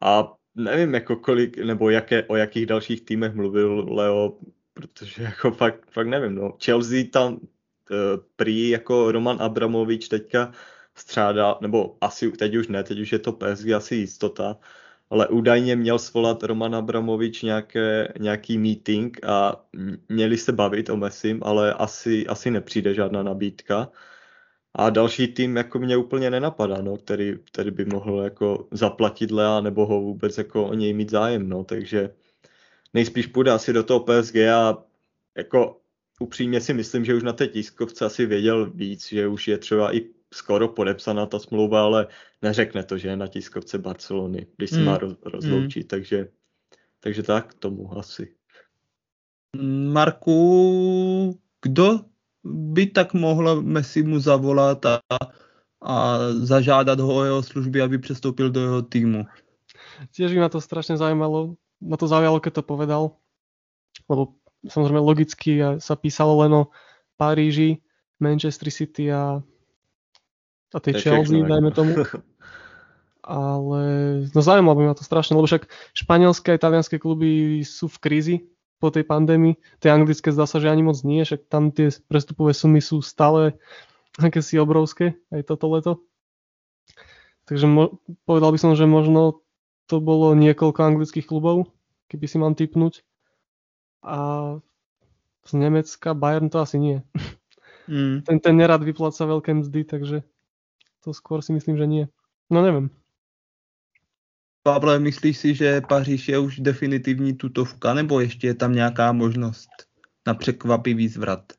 A 0.00 0.32
nevím, 0.54 0.94
jako 0.94 1.16
kolik, 1.16 1.58
nebo 1.58 1.90
jaké, 1.90 2.24
o 2.24 2.36
jakých 2.36 2.66
dalších 2.66 3.00
týmech 3.00 3.34
mluvil 3.34 3.86
Leo, 3.94 4.38
protože 4.74 5.22
jako 5.22 5.50
fakt, 5.50 5.90
fakt 5.90 6.06
nevím, 6.06 6.34
no. 6.34 6.56
Chelsea 6.64 7.04
tam 7.12 7.40
prý 8.36 8.68
jako 8.68 9.12
Roman 9.12 9.42
Abramovič 9.42 10.08
teďka 10.08 10.52
střádá, 10.94 11.58
nebo 11.60 11.96
asi 12.00 12.32
teď 12.32 12.56
už 12.56 12.68
ne, 12.68 12.82
teď 12.84 12.98
už 12.98 13.12
je 13.12 13.18
to 13.18 13.32
PSG 13.32 13.68
asi 13.76 13.94
jistota, 13.94 14.56
ale 15.10 15.28
údajně 15.28 15.76
měl 15.76 15.98
svolat 15.98 16.42
Roman 16.42 16.74
Abramovič 16.74 17.42
nějaké, 17.42 18.12
nějaký 18.18 18.58
meeting 18.58 19.24
a 19.26 19.64
měli 20.08 20.36
se 20.38 20.52
bavit 20.52 20.90
o 20.90 20.96
Messim, 20.96 21.40
ale 21.42 21.74
asi, 21.74 22.26
asi 22.26 22.50
nepřijde 22.50 22.94
žádná 22.94 23.22
nabídka. 23.22 23.88
A 24.74 24.90
další 24.90 25.28
tým 25.28 25.56
jako 25.56 25.78
mě 25.78 25.96
úplně 25.96 26.30
nenapadá, 26.30 26.82
no, 26.82 26.96
který, 26.96 27.38
který 27.44 27.70
by 27.70 27.84
mohl 27.84 28.20
jako 28.22 28.68
zaplatit 28.70 29.30
Lea 29.30 29.60
nebo 29.60 29.86
ho 29.86 30.00
vůbec 30.00 30.38
jako 30.38 30.66
o 30.66 30.74
něj 30.74 30.94
mít 30.94 31.10
zájem, 31.10 31.48
no, 31.48 31.64
takže 31.64 32.14
nejspíš 32.94 33.26
půjde 33.26 33.50
asi 33.50 33.72
do 33.72 33.82
toho 33.82 34.00
PSG 34.00 34.36
a 34.36 34.84
jako 35.36 35.81
upřímně 36.22 36.60
si 36.60 36.74
myslím, 36.74 37.04
že 37.04 37.14
už 37.14 37.22
na 37.22 37.32
té 37.32 37.46
tiskovce 37.46 38.04
asi 38.04 38.26
věděl 38.26 38.70
víc, 38.70 39.08
že 39.08 39.28
už 39.28 39.48
je 39.48 39.58
třeba 39.58 39.96
i 39.96 40.00
skoro 40.34 40.68
podepsaná 40.68 41.26
ta 41.26 41.38
smlouva, 41.38 41.82
ale 41.82 42.06
neřekne 42.42 42.82
to, 42.82 42.98
že 42.98 43.08
je 43.08 43.16
na 43.16 43.26
tiskovce 43.26 43.78
Barcelony, 43.78 44.46
když 44.56 44.70
se 44.70 44.78
mm. 44.78 44.84
má 44.84 44.98
rozloučit, 45.22 45.84
mm. 45.84 45.88
takže, 45.88 46.28
takže 47.00 47.22
tak 47.22 47.54
tomu 47.54 47.98
asi. 47.98 48.34
Marku, 49.92 51.38
kdo 51.62 52.00
by 52.44 52.86
tak 52.86 53.14
mohl 53.14 53.62
Messi 53.62 54.02
mu 54.02 54.18
zavolat 54.18 54.86
a, 54.86 55.00
a 55.82 56.18
zažádat 56.32 57.00
ho 57.00 57.16
o 57.16 57.24
jeho 57.24 57.42
služby, 57.42 57.82
aby 57.82 57.98
přestoupil 57.98 58.50
do 58.50 58.60
jeho 58.60 58.82
týmu? 58.82 59.26
Tiež 60.10 60.32
ma 60.34 60.48
to 60.48 60.58
strašne 60.60 60.96
zaujímalo, 60.96 61.54
ma 61.80 61.96
to 62.00 62.08
zaujalo, 62.08 62.40
keď 62.40 62.52
to 62.58 62.62
povedal, 62.64 63.02
lebo 64.08 64.41
samozrejme 64.66 65.02
logicky 65.02 65.78
sa 65.82 65.94
písalo 65.94 66.42
len 66.44 66.52
o 66.54 66.62
Paríži, 67.18 67.82
Manchester 68.18 68.70
City 68.70 69.10
a 69.10 69.42
a 70.72 70.78
tej 70.80 71.04
Chelsea, 71.04 71.44
dajme 71.44 71.70
tomu. 71.76 71.92
Ale 73.22 73.80
no 74.34 74.40
zaujímalo 74.42 74.74
by 74.74 74.84
ma 74.90 74.94
to 74.98 75.06
strašne, 75.06 75.38
lebo 75.38 75.46
však 75.46 75.70
španielské 75.94 76.56
a 76.56 76.58
italianské 76.58 76.98
kluby 76.98 77.62
sú 77.62 77.86
v 77.86 78.00
krízi 78.02 78.36
po 78.82 78.90
tej 78.90 79.06
pandémii. 79.06 79.54
Tie 79.78 79.94
anglické 79.94 80.34
zdá 80.34 80.42
sa, 80.42 80.58
že 80.58 80.66
ani 80.66 80.82
moc 80.82 80.98
nie, 81.06 81.22
však 81.22 81.46
tam 81.46 81.70
tie 81.70 81.94
prestupové 82.10 82.50
sumy 82.50 82.82
sú 82.82 82.98
stále 82.98 83.54
si 84.42 84.58
obrovské, 84.58 85.14
aj 85.30 85.46
toto 85.46 85.70
leto. 85.70 85.92
Takže 87.46 87.70
mo- 87.70 88.02
povedal 88.26 88.50
by 88.50 88.58
som, 88.58 88.72
že 88.74 88.90
možno 88.90 89.46
to 89.86 90.02
bolo 90.02 90.34
niekoľko 90.34 90.82
anglických 90.82 91.30
klubov, 91.30 91.70
keby 92.10 92.26
si 92.26 92.36
mám 92.42 92.58
typnúť. 92.58 93.06
A 94.02 94.16
z 95.46 95.52
Nemecka 95.52 96.14
Bayern 96.14 96.48
to 96.48 96.58
asi 96.58 96.78
nie. 96.78 97.02
Mm. 97.88 98.22
Ten, 98.22 98.38
ten 98.40 98.56
nerad 98.56 98.82
vypláca 98.82 99.26
veľké 99.26 99.54
mzdy, 99.58 99.82
takže 99.84 100.22
to 101.02 101.10
skôr 101.10 101.42
si 101.42 101.50
myslím, 101.50 101.74
že 101.76 101.86
nie. 101.86 102.04
No 102.50 102.62
nevím. 102.62 102.90
Pavle, 104.62 104.98
myslíš 104.98 105.38
si, 105.38 105.54
že 105.54 105.80
Paříž 105.80 106.28
je 106.28 106.38
už 106.38 106.60
definitivní 106.60 107.34
tutovka, 107.34 107.94
nebo 107.94 108.20
ještě 108.20 108.46
je 108.46 108.54
tam 108.54 108.72
nějaká 108.72 109.12
možnost 109.12 109.70
na 110.26 110.34
překvapivý 110.34 111.08
zvrat? 111.08 111.52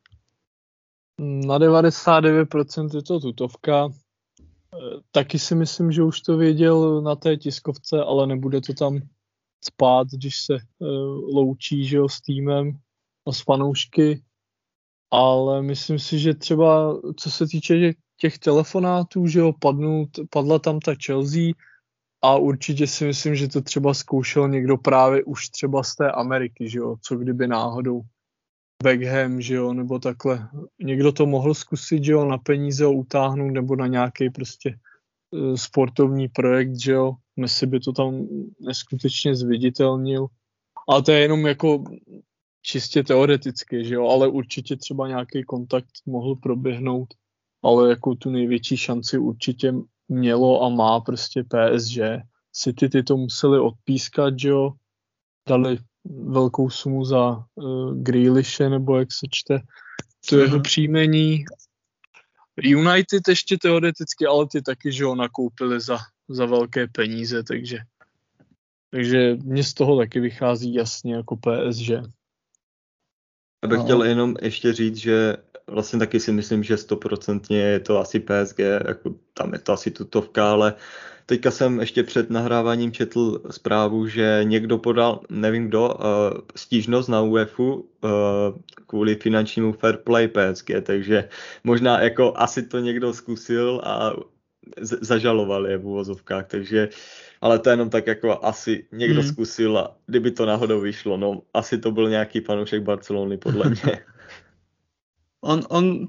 Na 1.20 1.60
99% 1.60 2.96
je 2.96 3.04
to 3.04 3.20
tutovka. 3.20 3.90
Taky 5.12 5.40
si 5.40 5.56
myslím, 5.56 5.92
že 5.92 6.04
už 6.04 6.22
to 6.22 6.38
věděl 6.38 7.02
na 7.02 7.16
té 7.16 7.38
tiskovce, 7.38 8.04
ale 8.04 8.28
nebude 8.28 8.62
to 8.62 8.74
tam 8.74 9.00
spát, 9.64 10.08
když 10.08 10.46
se 10.46 10.54
uh, 10.54 10.90
loučí 11.36 11.86
že 11.86 11.98
jo, 11.98 12.10
s 12.10 12.22
týmem 12.22 12.72
a 13.28 13.32
s 13.32 13.42
fanoušky. 13.42 14.24
Ale 15.12 15.62
myslím 15.62 16.00
si, 16.00 16.20
že 16.20 16.34
třeba 16.34 17.00
co 17.18 17.32
se 17.32 17.48
týče 17.48 17.94
těch 18.18 18.40
telefonátů, 18.40 19.28
že 19.28 19.40
jo, 19.40 19.54
padnul, 19.60 20.08
padla 20.30 20.60
tam 20.60 20.80
ta 20.80 20.94
Chelsea 21.06 21.54
a 22.22 22.36
určitě 22.36 22.88
si 22.88 23.06
myslím, 23.06 23.36
že 23.36 23.48
to 23.48 23.62
třeba 23.62 23.94
zkoušel 23.94 24.50
někdo 24.50 24.78
právě 24.78 25.24
už 25.24 25.50
třeba 25.50 25.84
z 25.84 25.96
té 25.96 26.12
Ameriky, 26.12 26.70
že 26.70 26.80
jo, 26.80 26.96
co 27.02 27.16
kdyby 27.16 27.48
náhodou 27.48 28.02
Beckham, 28.84 29.42
že 29.42 29.56
jo, 29.56 29.74
nebo 29.74 30.00
takhle. 30.00 30.50
Někdo 30.80 31.12
to 31.12 31.26
mohl 31.26 31.54
zkusit, 31.54 32.04
že 32.04 32.12
jo, 32.12 32.26
na 32.26 32.38
peníze 32.38 32.86
ho 32.86 32.94
utáhnout 32.94 33.52
nebo 33.52 33.76
na 33.76 33.88
nějaký 33.88 34.30
prostě 34.30 34.80
sportovní 35.56 36.28
projekt, 36.28 36.76
že 36.80 36.92
jo. 36.92 37.14
Messi 37.36 37.66
by 37.66 37.80
to 37.80 37.92
tam 37.92 38.28
neskutečně 38.60 39.36
zviditelnil. 39.36 40.28
Ale 40.88 41.02
to 41.02 41.12
je 41.12 41.20
jenom 41.20 41.46
jako 41.46 41.84
čistě 42.62 43.04
teoreticky, 43.04 43.86
že 43.86 43.96
jo, 43.96 44.08
ale 44.08 44.28
určitě 44.28 44.76
třeba 44.76 45.08
nějaký 45.08 45.44
kontakt 45.44 45.90
mohl 46.06 46.36
proběhnout 46.36 47.08
ale 47.64 47.90
jako 47.90 48.16
tu 48.16 48.30
největší 48.30 48.78
šanci 48.78 49.18
určitě 49.18 49.74
mělo 50.10 50.64
a 50.64 50.70
má 50.70 51.00
prostě 51.00 51.44
PSG. 51.44 52.00
City 52.52 52.90
ty 52.90 53.04
to 53.04 53.18
museli 53.18 53.60
odpískat, 53.60 54.40
že 54.40 54.50
jo, 54.50 54.72
dali 55.50 55.78
velkou 56.06 56.70
sumu 56.70 57.06
za 57.06 57.46
uh, 57.56 57.98
Grealishe, 57.98 58.70
nebo 58.70 58.98
jak 58.98 59.12
se 59.12 59.28
čte 59.32 59.60
to 60.30 60.38
jeho 60.38 60.56
mhm. 60.56 60.64
příjmení. 60.64 61.46
United 62.58 63.28
ještě 63.28 63.58
teoreticky, 63.58 64.26
ale 64.26 64.48
ty 64.52 64.62
taky, 64.62 64.92
že 64.92 65.06
ho 65.06 65.16
nakoupili 65.16 65.80
za, 65.80 65.98
za 66.30 66.46
velké 66.46 66.88
peníze, 66.88 67.44
takže 67.44 67.78
takže 68.94 69.38
mně 69.44 69.64
z 69.64 69.74
toho 69.74 69.98
taky 69.98 70.20
vychází 70.20 70.74
jasně 70.74 71.16
jako 71.16 71.36
PSG. 71.36 71.90
Já 73.64 73.70
bych 73.70 73.78
no. 73.78 73.84
chtěl 73.84 74.04
jenom 74.04 74.36
ještě 74.42 74.74
říct, 74.74 74.96
že 74.96 75.38
vlastně 75.68 76.00
taky 76.00 76.20
si 76.20 76.32
myslím, 76.32 76.64
že 76.64 76.78
stoprocentně 76.78 77.58
je 77.58 77.80
to 77.80 78.00
asi 78.00 78.20
PSG, 78.20 78.60
jako 78.60 79.16
tam 79.34 79.54
je 79.54 79.60
to 79.60 79.74
asi 79.74 79.92
tutovka, 79.92 80.52
ale 80.52 80.74
teďka 81.26 81.52
jsem 81.52 81.80
ještě 81.80 82.04
před 82.04 82.30
nahráváním 82.30 82.92
četl 82.92 83.42
zprávu, 83.52 84.08
že 84.08 84.40
někdo 84.44 84.78
podal, 84.78 85.20
nevím 85.30 85.68
kdo, 85.68 85.90
uh, 85.90 85.94
stížnost 86.56 87.10
na 87.10 87.22
UEFu 87.22 87.74
uh, 87.74 87.82
kvůli 88.88 89.16
finančnímu 89.16 89.74
fair 89.74 89.98
play 89.98 90.28
PSG, 90.28 90.70
takže 90.84 91.30
možná 91.64 92.02
jako 92.02 92.34
asi 92.36 92.64
to 92.64 92.80
někdo 92.80 93.14
zkusil 93.14 93.82
a 93.84 94.14
zažaloval 94.82 95.68
je 95.68 95.78
v 95.78 95.88
uvozovkách, 95.88 96.48
takže 96.48 96.90
ale 97.42 97.60
to 97.60 97.70
jenom 97.70 97.90
tak 97.90 98.08
jako 98.08 98.46
asi 98.46 98.86
někdo 98.92 99.22
hmm. 99.22 99.30
zkusil 99.30 99.78
a 99.78 99.96
kdyby 100.06 100.32
to 100.32 100.46
náhodou 100.46 100.82
vyšlo, 100.82 101.18
no 101.18 101.42
asi 101.54 101.78
to 101.78 101.92
byl 101.92 102.10
nějaký 102.10 102.42
panoušek 102.42 102.84
Barcelony 102.84 103.38
podle 103.38 103.70
mě. 103.70 104.00
On, 105.44 105.62
on 105.70 106.08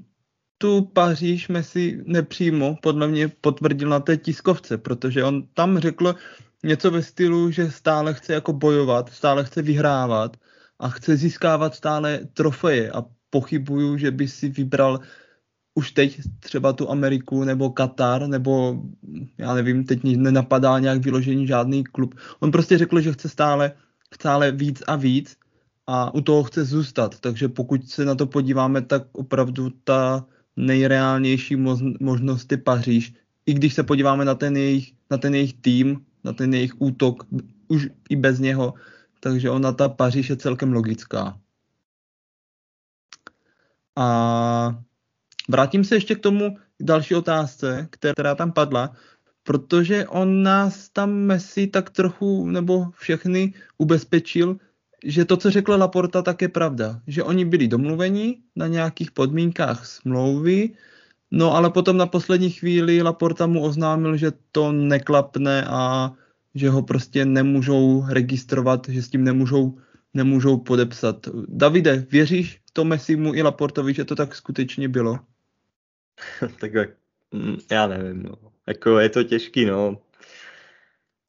tu 0.57 0.81
Paříž 0.81 1.47
Messi 1.47 2.03
nepřímo 2.05 2.75
podle 2.81 3.07
mě 3.07 3.27
potvrdil 3.27 3.89
na 3.89 3.99
té 3.99 4.17
tiskovce, 4.17 4.77
protože 4.77 5.23
on 5.23 5.43
tam 5.53 5.79
řekl 5.79 6.15
něco 6.63 6.91
ve 6.91 7.03
stylu, 7.03 7.51
že 7.51 7.71
stále 7.71 8.13
chce 8.13 8.33
jako 8.33 8.53
bojovat, 8.53 9.09
stále 9.09 9.43
chce 9.43 9.61
vyhrávat 9.61 10.37
a 10.79 10.89
chce 10.89 11.17
získávat 11.17 11.75
stále 11.75 12.19
trofeje 12.33 12.91
a 12.91 13.05
pochybuju, 13.29 13.97
že 13.97 14.11
by 14.11 14.27
si 14.27 14.49
vybral 14.49 14.99
už 15.75 15.91
teď 15.91 16.19
třeba 16.39 16.73
tu 16.73 16.91
Ameriku 16.91 17.43
nebo 17.43 17.69
Katar, 17.69 18.27
nebo 18.27 18.83
já 19.37 19.53
nevím, 19.53 19.83
teď 19.83 20.03
nenapadá 20.03 20.79
nějak 20.79 21.01
vyložení 21.01 21.47
žádný 21.47 21.83
klub. 21.83 22.15
On 22.39 22.51
prostě 22.51 22.77
řekl, 22.77 23.01
že 23.01 23.13
chce 23.13 23.29
stále, 23.29 23.71
stále 24.13 24.51
víc 24.51 24.83
a 24.87 24.95
víc 24.95 25.37
a 25.87 26.13
u 26.13 26.21
toho 26.21 26.43
chce 26.43 26.65
zůstat. 26.65 27.19
Takže 27.19 27.47
pokud 27.47 27.89
se 27.89 28.05
na 28.05 28.15
to 28.15 28.27
podíváme, 28.27 28.81
tak 28.81 29.03
opravdu 29.11 29.69
ta 29.69 30.25
nejreálnější 30.55 31.55
možnost 32.01 32.51
je 32.51 32.57
Paříž. 32.57 33.13
I 33.45 33.53
když 33.53 33.73
se 33.73 33.83
podíváme 33.83 34.25
na 34.25 34.35
ten 34.35 34.57
jejich, 34.57 34.93
na 35.11 35.17
ten 35.17 35.35
jejich 35.35 35.53
tým, 35.53 36.05
na 36.23 36.33
ten 36.33 36.53
jejich 36.53 36.81
útok, 36.81 37.23
už 37.67 37.87
i 38.09 38.15
bez 38.15 38.39
něho, 38.39 38.73
takže 39.19 39.49
ona 39.49 39.71
ta 39.71 39.89
Paříž 39.89 40.29
je 40.29 40.37
celkem 40.37 40.73
logická. 40.73 41.39
A 43.95 44.83
vrátím 45.49 45.83
se 45.83 45.95
ještě 45.95 46.15
k 46.15 46.19
tomu 46.19 46.57
k 46.77 46.83
další 46.83 47.15
otázce, 47.15 47.87
která 47.91 48.35
tam 48.35 48.51
padla, 48.51 48.95
protože 49.43 50.07
on 50.07 50.43
nás 50.43 50.89
tam 50.89 51.13
Messi 51.13 51.67
tak 51.67 51.89
trochu, 51.89 52.45
nebo 52.49 52.89
všechny 52.91 53.53
ubezpečil, 53.77 54.57
že 55.03 55.25
to, 55.25 55.37
co 55.37 55.51
řekla 55.51 55.75
Laporta, 55.75 56.21
tak 56.21 56.41
je 56.41 56.49
pravda. 56.49 57.01
Že 57.07 57.23
oni 57.23 57.45
byli 57.45 57.67
domluveni 57.67 58.37
na 58.55 58.67
nějakých 58.67 59.11
podmínkách 59.11 59.85
smlouvy, 59.85 60.69
no 61.31 61.55
ale 61.55 61.69
potom 61.69 61.97
na 61.97 62.05
poslední 62.05 62.49
chvíli 62.49 63.01
Laporta 63.01 63.47
mu 63.47 63.63
oznámil, 63.63 64.17
že 64.17 64.31
to 64.51 64.71
neklapne 64.71 65.65
a 65.67 66.11
že 66.55 66.69
ho 66.69 66.81
prostě 66.81 67.25
nemůžou 67.25 68.05
registrovat, 68.09 68.87
že 68.89 69.01
s 69.01 69.09
tím 69.09 69.23
nemůžou, 69.23 69.77
nemůžou 70.13 70.57
podepsat. 70.57 71.27
Davide, 71.47 72.05
věříš 72.11 72.61
to 72.73 72.83
Messimu 72.85 73.35
i 73.35 73.41
Laportovi, 73.41 73.93
že 73.93 74.05
to 74.05 74.15
tak 74.15 74.35
skutečně 74.35 74.89
bylo? 74.89 75.19
tak 76.59 76.71
mm, 77.31 77.57
já 77.71 77.87
nevím, 77.87 78.23
no. 78.23 78.35
Jako 78.67 78.99
je 78.99 79.09
to 79.09 79.23
těžký, 79.23 79.65
no. 79.65 80.01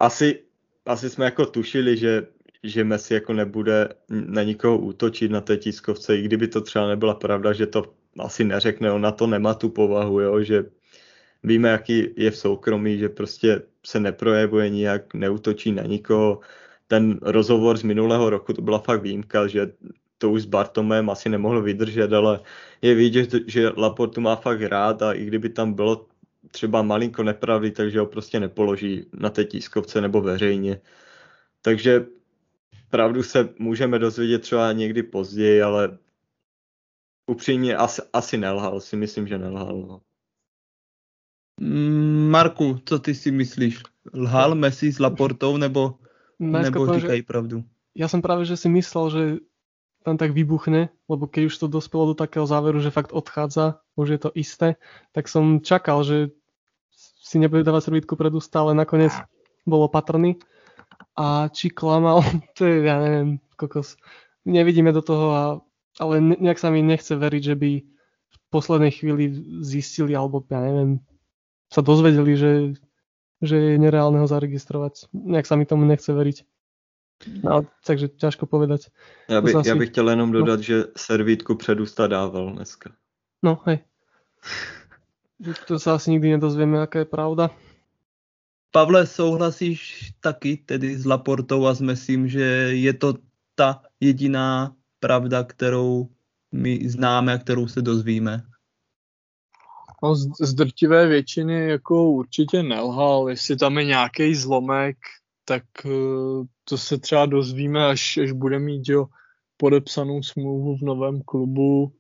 Asi, 0.01 0.43
asi 0.87 1.11
jsme 1.11 1.25
jako 1.25 1.47
tušili, 1.47 1.97
že 1.97 2.27
že 2.63 2.85
Messi 2.85 3.15
jako 3.15 3.33
nebude 3.33 3.89
na 4.09 4.43
nikoho 4.43 4.79
útočit 4.79 5.31
na 5.31 5.41
té 5.41 5.57
tiskovce, 5.57 6.17
i 6.17 6.23
kdyby 6.23 6.49
to 6.49 6.61
třeba 6.61 6.89
nebyla 6.89 7.15
pravda, 7.15 7.53
že 7.53 7.67
to 7.67 7.85
asi 8.19 8.45
neřekne, 8.45 8.93
on 8.93 9.01
na 9.01 9.13
to 9.13 9.27
nemá 9.27 9.55
tu 9.55 9.69
povahu, 9.69 10.21
jo, 10.21 10.43
že 10.43 10.65
víme, 11.43 11.69
jaký 11.69 12.09
je 12.17 12.31
v 12.31 12.37
soukromí, 12.37 12.99
že 12.99 13.09
prostě 13.09 13.63
se 13.87 14.01
neprojevuje 14.01 14.71
nijak, 14.71 15.15
neutočí 15.15 15.73
na 15.73 15.83
nikoho. 15.83 16.41
Ten 16.89 17.19
rozhovor 17.23 17.77
z 17.77 17.83
minulého 17.83 18.31
roku, 18.31 18.53
to 18.53 18.63
byla 18.63 18.79
fakt 18.79 19.03
výjimka, 19.03 19.47
že 19.47 19.73
to 20.19 20.31
už 20.31 20.43
s 20.43 20.45
Bartomem 20.45 21.11
asi 21.11 21.29
nemohl 21.29 21.63
vydržet, 21.63 22.13
ale 22.13 22.41
je 22.83 22.95
vidět, 22.95 23.35
že 23.47 23.69
Laportu 23.77 24.21
má 24.21 24.37
fakt 24.37 24.63
rád 24.63 25.03
a 25.03 25.13
i 25.13 25.25
kdyby 25.25 25.49
tam 25.49 25.73
bylo 25.73 26.07
třeba 26.51 26.83
malinko 26.83 27.23
nepravdy, 27.23 27.71
takže 27.71 28.01
ho 28.01 28.07
prostě 28.07 28.41
nepoloží 28.41 29.07
na 29.13 29.31
té 29.31 29.45
tiskovce 29.45 30.01
nebo 30.01 30.21
veřejně. 30.21 30.81
Takže 31.63 32.07
pravdu 32.97 33.23
se 33.23 33.49
můžeme 33.59 33.99
dozvědět 33.99 34.39
třeba 34.39 34.73
někdy 34.73 35.03
později, 35.03 35.63
ale 35.63 35.99
upřímně 37.27 37.77
asi, 37.77 38.03
asi 38.13 38.37
nelhal, 38.37 38.81
si 38.81 38.97
myslím, 38.97 39.29
že 39.29 39.39
nelhal. 39.39 39.77
No. 39.77 40.01
Mm, 41.61 42.31
Marku, 42.31 42.81
co 42.85 42.99
ty 42.99 43.15
si 43.15 43.31
myslíš? 43.31 43.83
Lhal 44.15 44.55
Messi 44.55 44.93
s 44.93 44.99
Laportou 44.99 45.57
nebo, 45.57 45.99
nebo 46.41 46.95
říkají 46.95 47.23
pravdu? 47.23 47.65
Ja 47.97 48.09
som 48.09 48.21
práve, 48.21 48.45
že 48.45 48.57
si 48.57 48.69
myslel, 48.69 49.07
že 49.09 49.23
tam 50.05 50.17
tak 50.17 50.33
vybuchne, 50.33 50.89
lebo 51.09 51.29
keď 51.29 51.53
už 51.53 51.57
to 51.57 51.67
dospelo 51.69 52.13
do 52.13 52.15
takého 52.17 52.49
záveru, 52.49 52.81
že 52.81 52.93
fakt 52.93 53.13
odchádza, 53.13 53.81
už 53.97 54.09
je 54.09 54.21
to 54.21 54.31
isté, 54.37 54.77
tak 55.13 55.29
som 55.29 55.61
čakal, 55.61 56.05
že 56.05 56.33
si 57.21 57.37
nebude 57.41 57.65
dávať 57.65 57.89
servítku 57.89 58.17
pred 58.17 58.33
ústa, 58.33 58.65
ale 58.65 58.77
nakoniec 58.77 59.13
bol 59.69 59.85
opatrný. 59.85 60.41
A 61.17 61.49
či 61.49 61.73
klamal, 61.73 62.21
to 62.57 62.67
je, 62.67 62.85
ja 62.85 63.01
neviem, 63.01 63.41
kokos. 63.57 63.97
Nevidíme 64.47 64.93
do 64.93 65.03
toho, 65.03 65.27
a, 65.33 65.45
ale 65.99 66.21
nejak 66.21 66.61
sa 66.61 66.71
mi 66.71 66.85
nechce 66.85 67.17
veriť, 67.17 67.43
že 67.43 67.57
by 67.59 67.71
v 68.31 68.37
poslednej 68.53 68.93
chvíli 68.95 69.25
zistili, 69.65 70.15
alebo 70.15 70.45
ja 70.47 70.63
neviem, 70.63 71.03
sa 71.73 71.83
dozvedeli, 71.83 72.39
že, 72.39 72.53
že 73.43 73.57
je 73.57 73.75
nereálne 73.81 74.23
ho 74.23 74.29
zaregistrovať. 74.29 75.11
Nejak 75.11 75.47
sa 75.49 75.59
mi 75.59 75.67
tomu 75.67 75.83
nechce 75.83 76.13
veriť. 76.15 76.47
No, 77.43 77.65
takže 77.81 78.13
ťažko 78.13 78.47
povedať. 78.47 78.93
Já, 79.29 79.41
by, 79.41 79.55
asi... 79.55 79.69
já 79.69 79.77
bych 79.77 79.89
chtěl 79.89 80.11
jenom 80.11 80.33
no. 80.33 80.39
dodat, 80.39 80.57
no. 80.57 80.63
že 80.63 80.85
servítku 80.97 81.55
před 81.55 81.81
ústa 81.81 82.07
dával 82.07 82.53
dneska. 82.53 82.93
No, 83.43 83.61
hej. 83.65 83.79
to 85.67 85.79
sa 85.79 85.95
asi 85.95 86.11
nikdy 86.11 86.37
nedozvieme, 86.37 86.81
aká 86.81 87.05
je 87.05 87.09
pravda. 87.09 87.51
Pavle, 88.77 89.07
souhlasíš 89.07 90.13
taky 90.21 90.57
tedy 90.57 90.99
s 90.99 91.07
Laportou 91.07 91.67
a 91.67 91.75
s 91.75 91.81
Mesím, 91.81 92.29
že 92.29 92.41
je 92.77 92.93
to 92.93 93.15
ta 93.55 93.83
jediná 94.01 94.77
pravda, 95.01 95.45
kterou 95.45 96.09
my 96.53 96.89
známe 96.89 97.35
a 97.35 97.39
kterou 97.39 97.69
se 97.69 97.83
dozvíme? 97.83 98.43
No, 100.03 100.15
z, 100.15 100.29
z 100.41 100.55
drtivé 100.55 101.07
většiny 101.07 101.69
jako 101.69 102.11
určitě 102.11 102.63
nelhal. 102.63 103.31
Jestli 103.31 103.57
tam 103.57 103.79
je 103.79 103.85
nějaký 103.85 104.35
zlomek, 104.35 104.97
tak 105.45 105.65
uh, 105.85 106.47
to 106.65 106.79
se 106.79 106.99
třeba 106.99 107.27
dozvíme, 107.27 107.87
až, 107.87 108.17
až 108.17 108.33
bude 108.33 108.59
mít 108.59 108.89
jo, 108.89 109.07
podepsanou 109.57 110.23
smlouvu 110.23 110.77
v 110.77 110.83
novém 110.83 111.23
klubu 111.23 111.93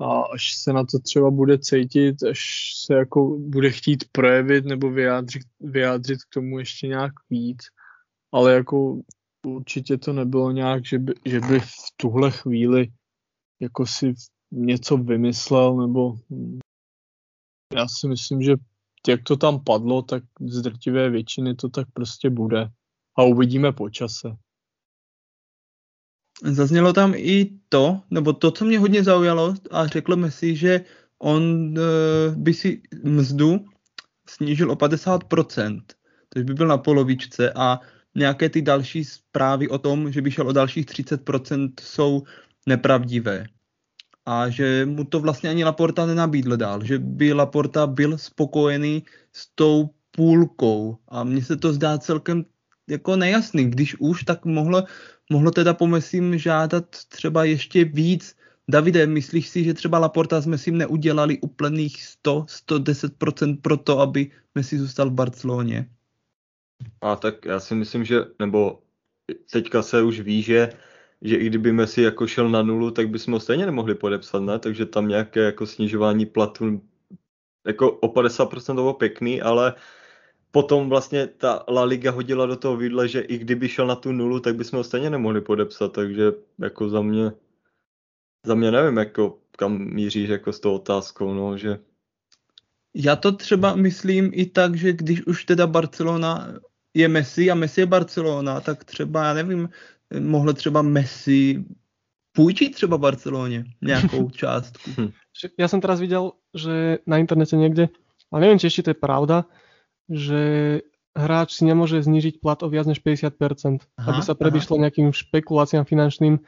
a 0.00 0.20
až 0.20 0.54
se 0.56 0.72
na 0.72 0.84
to 0.84 0.98
třeba 0.98 1.30
bude 1.30 1.58
cítit, 1.58 2.22
až 2.22 2.40
se 2.86 2.94
jako 2.94 3.38
bude 3.38 3.70
chtít 3.70 4.04
projevit 4.12 4.64
nebo 4.64 4.90
vyjádřit, 4.90 5.42
vyjádřit 5.60 6.18
k 6.18 6.34
tomu 6.34 6.58
ještě 6.58 6.86
nějak 6.86 7.12
víc. 7.30 7.58
Ale 8.32 8.54
jako 8.54 9.00
určitě 9.46 9.98
to 9.98 10.12
nebylo 10.12 10.50
nějak, 10.50 10.86
že 10.86 10.98
by, 10.98 11.14
že 11.24 11.40
by 11.40 11.60
v 11.60 11.74
tuhle 11.96 12.30
chvíli 12.30 12.88
jako 13.60 13.86
si 13.86 14.14
něco 14.50 14.96
vymyslel 14.96 15.76
nebo 15.76 16.14
já 17.74 17.88
si 17.88 18.08
myslím, 18.08 18.42
že 18.42 18.52
jak 19.08 19.22
to 19.22 19.36
tam 19.36 19.64
padlo, 19.64 20.02
tak 20.02 20.22
z 20.40 20.62
drtivé 20.62 21.10
většiny 21.10 21.54
to 21.54 21.68
tak 21.68 21.88
prostě 21.92 22.30
bude. 22.30 22.68
A 23.18 23.22
uvidíme 23.22 23.72
po 23.72 23.90
čase. 23.90 24.36
Zaznělo 26.44 26.92
tam 26.92 27.12
i 27.16 27.50
to, 27.68 28.00
nebo 28.10 28.32
to, 28.32 28.50
co 28.50 28.64
mě 28.64 28.78
hodně 28.78 29.04
zaujalo 29.04 29.54
a 29.70 29.86
řekl 29.86 30.16
mi 30.16 30.30
si, 30.30 30.56
že 30.56 30.84
on 31.18 31.42
uh, 31.78 32.34
by 32.36 32.54
si 32.54 32.82
mzdu 33.04 33.64
snížil 34.28 34.70
o 34.70 34.74
50%, 34.74 35.80
takže 36.28 36.44
by 36.44 36.54
byl 36.54 36.66
na 36.66 36.78
polovičce 36.78 37.52
a 37.52 37.80
nějaké 38.14 38.48
ty 38.48 38.62
další 38.62 39.04
zprávy 39.04 39.68
o 39.68 39.78
tom, 39.78 40.12
že 40.12 40.22
by 40.22 40.30
šel 40.30 40.48
o 40.48 40.52
dalších 40.52 40.86
30% 40.86 41.72
jsou 41.80 42.22
nepravdivé. 42.66 43.46
A 44.26 44.48
že 44.48 44.86
mu 44.86 45.04
to 45.04 45.20
vlastně 45.20 45.50
ani 45.50 45.64
Laporta 45.64 46.06
nenabídl 46.06 46.56
dál, 46.56 46.84
že 46.84 46.98
by 46.98 47.32
Laporta 47.32 47.86
byl 47.86 48.18
spokojený 48.18 49.04
s 49.32 49.46
tou 49.54 49.90
půlkou. 50.10 50.96
A 51.08 51.24
mně 51.24 51.44
se 51.44 51.56
to 51.56 51.72
zdá 51.72 51.98
celkem 51.98 52.44
jako 52.88 53.16
nejasný, 53.16 53.70
když 53.70 53.96
už, 53.98 54.24
tak 54.24 54.44
mohlo, 54.44 54.84
mohlo 55.30 55.50
teda 55.50 55.74
po 55.74 55.86
Messim 55.86 56.38
žádat 56.38 56.84
třeba 57.08 57.44
ještě 57.44 57.84
víc. 57.84 58.36
Davide, 58.68 59.06
myslíš 59.06 59.48
si, 59.48 59.64
že 59.64 59.74
třeba 59.74 59.98
Laporta 59.98 60.40
s 60.40 60.46
Messim 60.46 60.78
neudělali 60.78 61.38
úplných 61.40 62.02
100, 62.02 62.40
110% 62.40 63.60
pro 63.60 63.76
to, 63.76 63.98
aby 63.98 64.30
Messi 64.54 64.78
zůstal 64.78 65.10
v 65.10 65.12
Barceloně? 65.12 65.90
A 67.00 67.16
tak 67.16 67.44
já 67.44 67.60
si 67.60 67.74
myslím, 67.74 68.04
že, 68.04 68.24
nebo 68.38 68.82
teďka 69.52 69.82
se 69.82 70.02
už 70.02 70.20
ví, 70.20 70.42
že 70.42 70.72
že 71.22 71.36
i 71.36 71.46
kdyby 71.46 71.72
Messi 71.72 72.02
jako 72.02 72.26
šel 72.26 72.48
na 72.48 72.62
nulu, 72.62 72.90
tak 72.90 73.08
bychom 73.08 73.34
ho 73.34 73.40
stejně 73.40 73.66
nemohli 73.66 73.94
podepsat, 73.94 74.42
ne? 74.42 74.58
Takže 74.58 74.86
tam 74.86 75.08
nějaké 75.08 75.40
jako 75.40 75.66
snižování 75.66 76.26
platu 76.26 76.82
jako 77.66 77.90
o 77.92 78.08
50% 78.08 78.74
bylo 78.74 78.94
pěkný, 78.94 79.42
ale 79.42 79.74
potom 80.50 80.88
vlastně 80.88 81.26
ta 81.26 81.64
La 81.68 81.84
Liga 81.84 82.10
hodila 82.10 82.46
do 82.46 82.56
toho 82.56 82.76
vidle, 82.76 83.08
že 83.08 83.20
i 83.20 83.38
kdyby 83.38 83.68
šel 83.68 83.86
na 83.86 83.94
tu 83.94 84.12
nulu, 84.12 84.40
tak 84.40 84.56
bychom 84.56 84.76
ho 84.76 84.84
stejně 84.84 85.10
nemohli 85.10 85.40
podepsat, 85.40 85.92
takže 85.92 86.32
jako 86.58 86.88
za 86.88 87.02
mě, 87.02 87.32
za 88.46 88.54
mě 88.54 88.70
nevím, 88.70 88.96
jako 88.96 89.38
kam 89.56 89.78
míříš 89.78 90.28
jako 90.28 90.52
s 90.52 90.60
tou 90.60 90.74
otázkou, 90.74 91.34
no, 91.34 91.56
že... 91.58 91.78
Já 92.94 93.16
to 93.16 93.32
třeba 93.32 93.74
myslím 93.74 94.30
i 94.34 94.46
tak, 94.46 94.74
že 94.74 94.92
když 94.92 95.26
už 95.26 95.44
teda 95.44 95.66
Barcelona 95.66 96.48
je 96.94 97.08
Messi 97.08 97.50
a 97.50 97.54
Messi 97.54 97.80
je 97.80 97.86
Barcelona, 97.86 98.60
tak 98.60 98.84
třeba, 98.84 99.24
já 99.24 99.34
nevím, 99.34 99.68
mohl 100.20 100.52
třeba 100.52 100.82
Messi 100.82 101.64
půjčit 102.32 102.74
třeba 102.74 102.98
Barceloně 102.98 103.64
nějakou 103.82 104.30
částku. 104.40 104.90
Já 105.58 105.68
jsem 105.68 105.80
teraz 105.80 106.00
viděl, 106.00 106.32
že 106.54 106.98
na 107.06 107.18
internete 107.18 107.56
někde, 107.56 107.88
a 108.32 108.38
nevím, 108.38 108.58
či 108.58 108.66
ještě 108.66 108.82
to 108.82 108.90
je 108.90 108.94
pravda, 108.94 109.44
že 110.10 110.42
hráč 111.16 111.52
si 111.52 111.64
nemůže 111.64 112.02
znížit 112.02 112.40
plat 112.40 112.62
o 112.62 112.68
viac 112.68 112.86
než 112.86 113.04
50%, 113.04 113.78
aha, 113.96 114.12
aby 114.12 114.22
se 114.22 114.34
predišlo 114.34 114.74
aha. 114.74 114.80
nějakým 114.80 115.12
špekuláciám 115.12 115.84
finančným, 115.84 116.38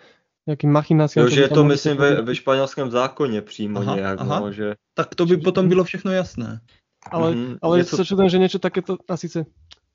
nějakým 0.46 0.70
machinacím. 0.70 1.22
Jo, 1.22 1.28
že 1.28 1.40
je 1.40 1.48
to, 1.48 1.64
myslím, 1.64 1.96
ve, 1.96 2.22
ve 2.22 2.34
španělském 2.34 2.90
zákoně 2.90 3.42
přímo 3.42 3.80
aha, 3.80 3.94
nějak. 3.96 4.20
Aha. 4.20 4.40
No, 4.40 4.52
že... 4.52 4.74
Tak 4.94 5.14
to 5.14 5.26
by 5.26 5.36
potom 5.36 5.68
bylo 5.68 5.84
všechno 5.84 6.12
jasné. 6.12 6.60
Ale, 7.10 7.34
mm-hmm, 7.34 7.58
ale 7.62 7.78
něco... 7.78 7.96
sa 7.96 8.04
čudujem, 8.04 8.30
že 8.30 8.38
niečo 8.38 8.58
takéto, 8.62 8.94
a 9.10 9.16
síce 9.18 9.42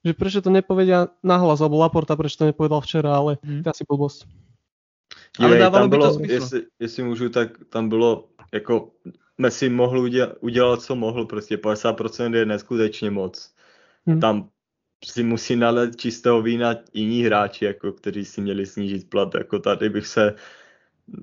že 0.06 0.14
prečo 0.14 0.40
to 0.40 0.48
nepovedia 0.54 1.12
nahlas, 1.20 1.60
alebo 1.60 1.82
Laporta, 1.82 2.16
prečo 2.16 2.40
to 2.40 2.50
nepovedal 2.50 2.80
včera, 2.80 3.18
ale 3.18 3.42
hmm. 3.44 3.64
to 3.64 3.70
asi 3.70 3.84
blbosť. 3.84 4.20
Ale 5.40 5.58
dávalo 5.58 5.86
tam 5.86 5.90
by 5.90 5.98
bylo, 5.98 6.08
to 6.08 6.14
smysl. 6.14 6.34
Jestli, 6.34 6.60
jestli 6.80 7.02
můžu, 7.04 7.30
tak 7.30 7.50
tam 7.70 7.90
bylo 7.90 8.30
jako 8.54 8.92
Messi 9.38 9.70
mohl 9.70 10.00
udělat, 10.00 10.32
udělat, 10.42 10.82
co 10.82 10.96
mohl, 10.96 11.26
prostě 11.26 11.58
50% 11.58 12.36
je 12.36 12.46
neskutečně 12.46 13.12
moc. 13.12 13.54
Hmm. 14.08 14.20
Tam 14.20 14.50
si 15.06 15.24
musí 15.24 15.56
nalet 15.56 15.96
čistého 15.96 16.42
vína 16.42 16.76
jiní 16.94 17.24
hráči, 17.24 17.66
jako 17.66 17.92
kteří 17.92 18.26
si 18.26 18.42
měli 18.42 18.66
snížit 18.66 19.10
plat, 19.10 19.36
jako 19.36 19.60
tady 19.60 19.90
bych 19.90 20.08
se 20.08 20.36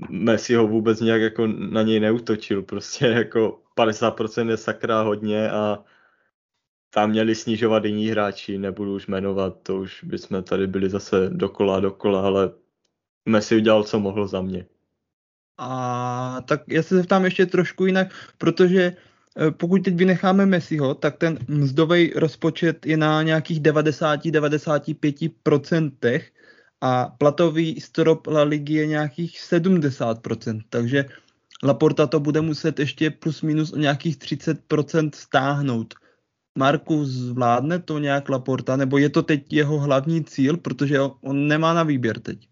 Messi 0.08 0.54
ho 0.54 0.66
vůbec 0.66 1.00
nějak 1.00 1.22
jako 1.22 1.46
na 1.46 1.82
něj 1.82 2.00
neutočil, 2.00 2.62
prostě 2.62 3.06
jako 3.06 3.60
50% 3.76 4.48
je 4.48 4.56
sakra 4.56 5.02
hodně 5.02 5.50
a 5.50 5.84
tam 6.90 7.10
měli 7.10 7.34
snižovat 7.34 7.84
jiní 7.84 8.08
hráči, 8.08 8.58
nebudu 8.58 8.94
už 8.94 9.06
jmenovat, 9.06 9.62
to 9.62 9.76
už 9.76 10.04
bychom 10.04 10.42
tady 10.42 10.66
byli 10.66 10.90
zase 10.90 11.30
dokola 11.30 11.80
dokola, 11.80 12.26
ale 12.26 12.52
Messi 13.28 13.56
udělal, 13.56 13.84
co 13.84 14.00
mohl 14.00 14.26
za 14.26 14.40
mě. 14.40 14.66
A 15.58 16.40
tak 16.44 16.62
já 16.68 16.82
se 16.82 16.96
zeptám 16.96 17.24
ještě 17.24 17.46
trošku 17.46 17.86
jinak, 17.86 18.08
protože 18.38 18.96
pokud 19.50 19.84
teď 19.84 19.94
vynecháme 19.94 20.46
Messiho, 20.46 20.94
tak 20.94 21.16
ten 21.16 21.38
mzdový 21.48 22.12
rozpočet 22.16 22.86
je 22.86 22.96
na 22.96 23.22
nějakých 23.22 23.60
90-95% 23.60 26.20
a 26.80 27.06
platový 27.18 27.80
strop 27.80 28.26
La 28.26 28.42
Ligy 28.42 28.74
je 28.74 28.86
nějakých 28.86 29.40
70%, 29.40 30.60
takže 30.70 31.04
Laporta 31.62 32.06
to 32.06 32.20
bude 32.20 32.40
muset 32.40 32.78
ještě 32.78 33.10
plus 33.10 33.42
minus 33.42 33.72
o 33.72 33.76
nějakých 33.76 34.18
30% 34.18 35.10
stáhnout. 35.14 35.94
Marku 36.58 37.04
zvládne 37.04 37.78
to 37.78 37.98
nějak 37.98 38.28
Laporta, 38.28 38.76
nebo 38.76 38.98
je 38.98 39.08
to 39.08 39.22
teď 39.22 39.52
jeho 39.52 39.78
hlavní 39.78 40.24
cíl, 40.24 40.56
protože 40.56 41.00
on 41.00 41.48
nemá 41.48 41.74
na 41.74 41.82
výběr 41.82 42.20
teď? 42.20 42.48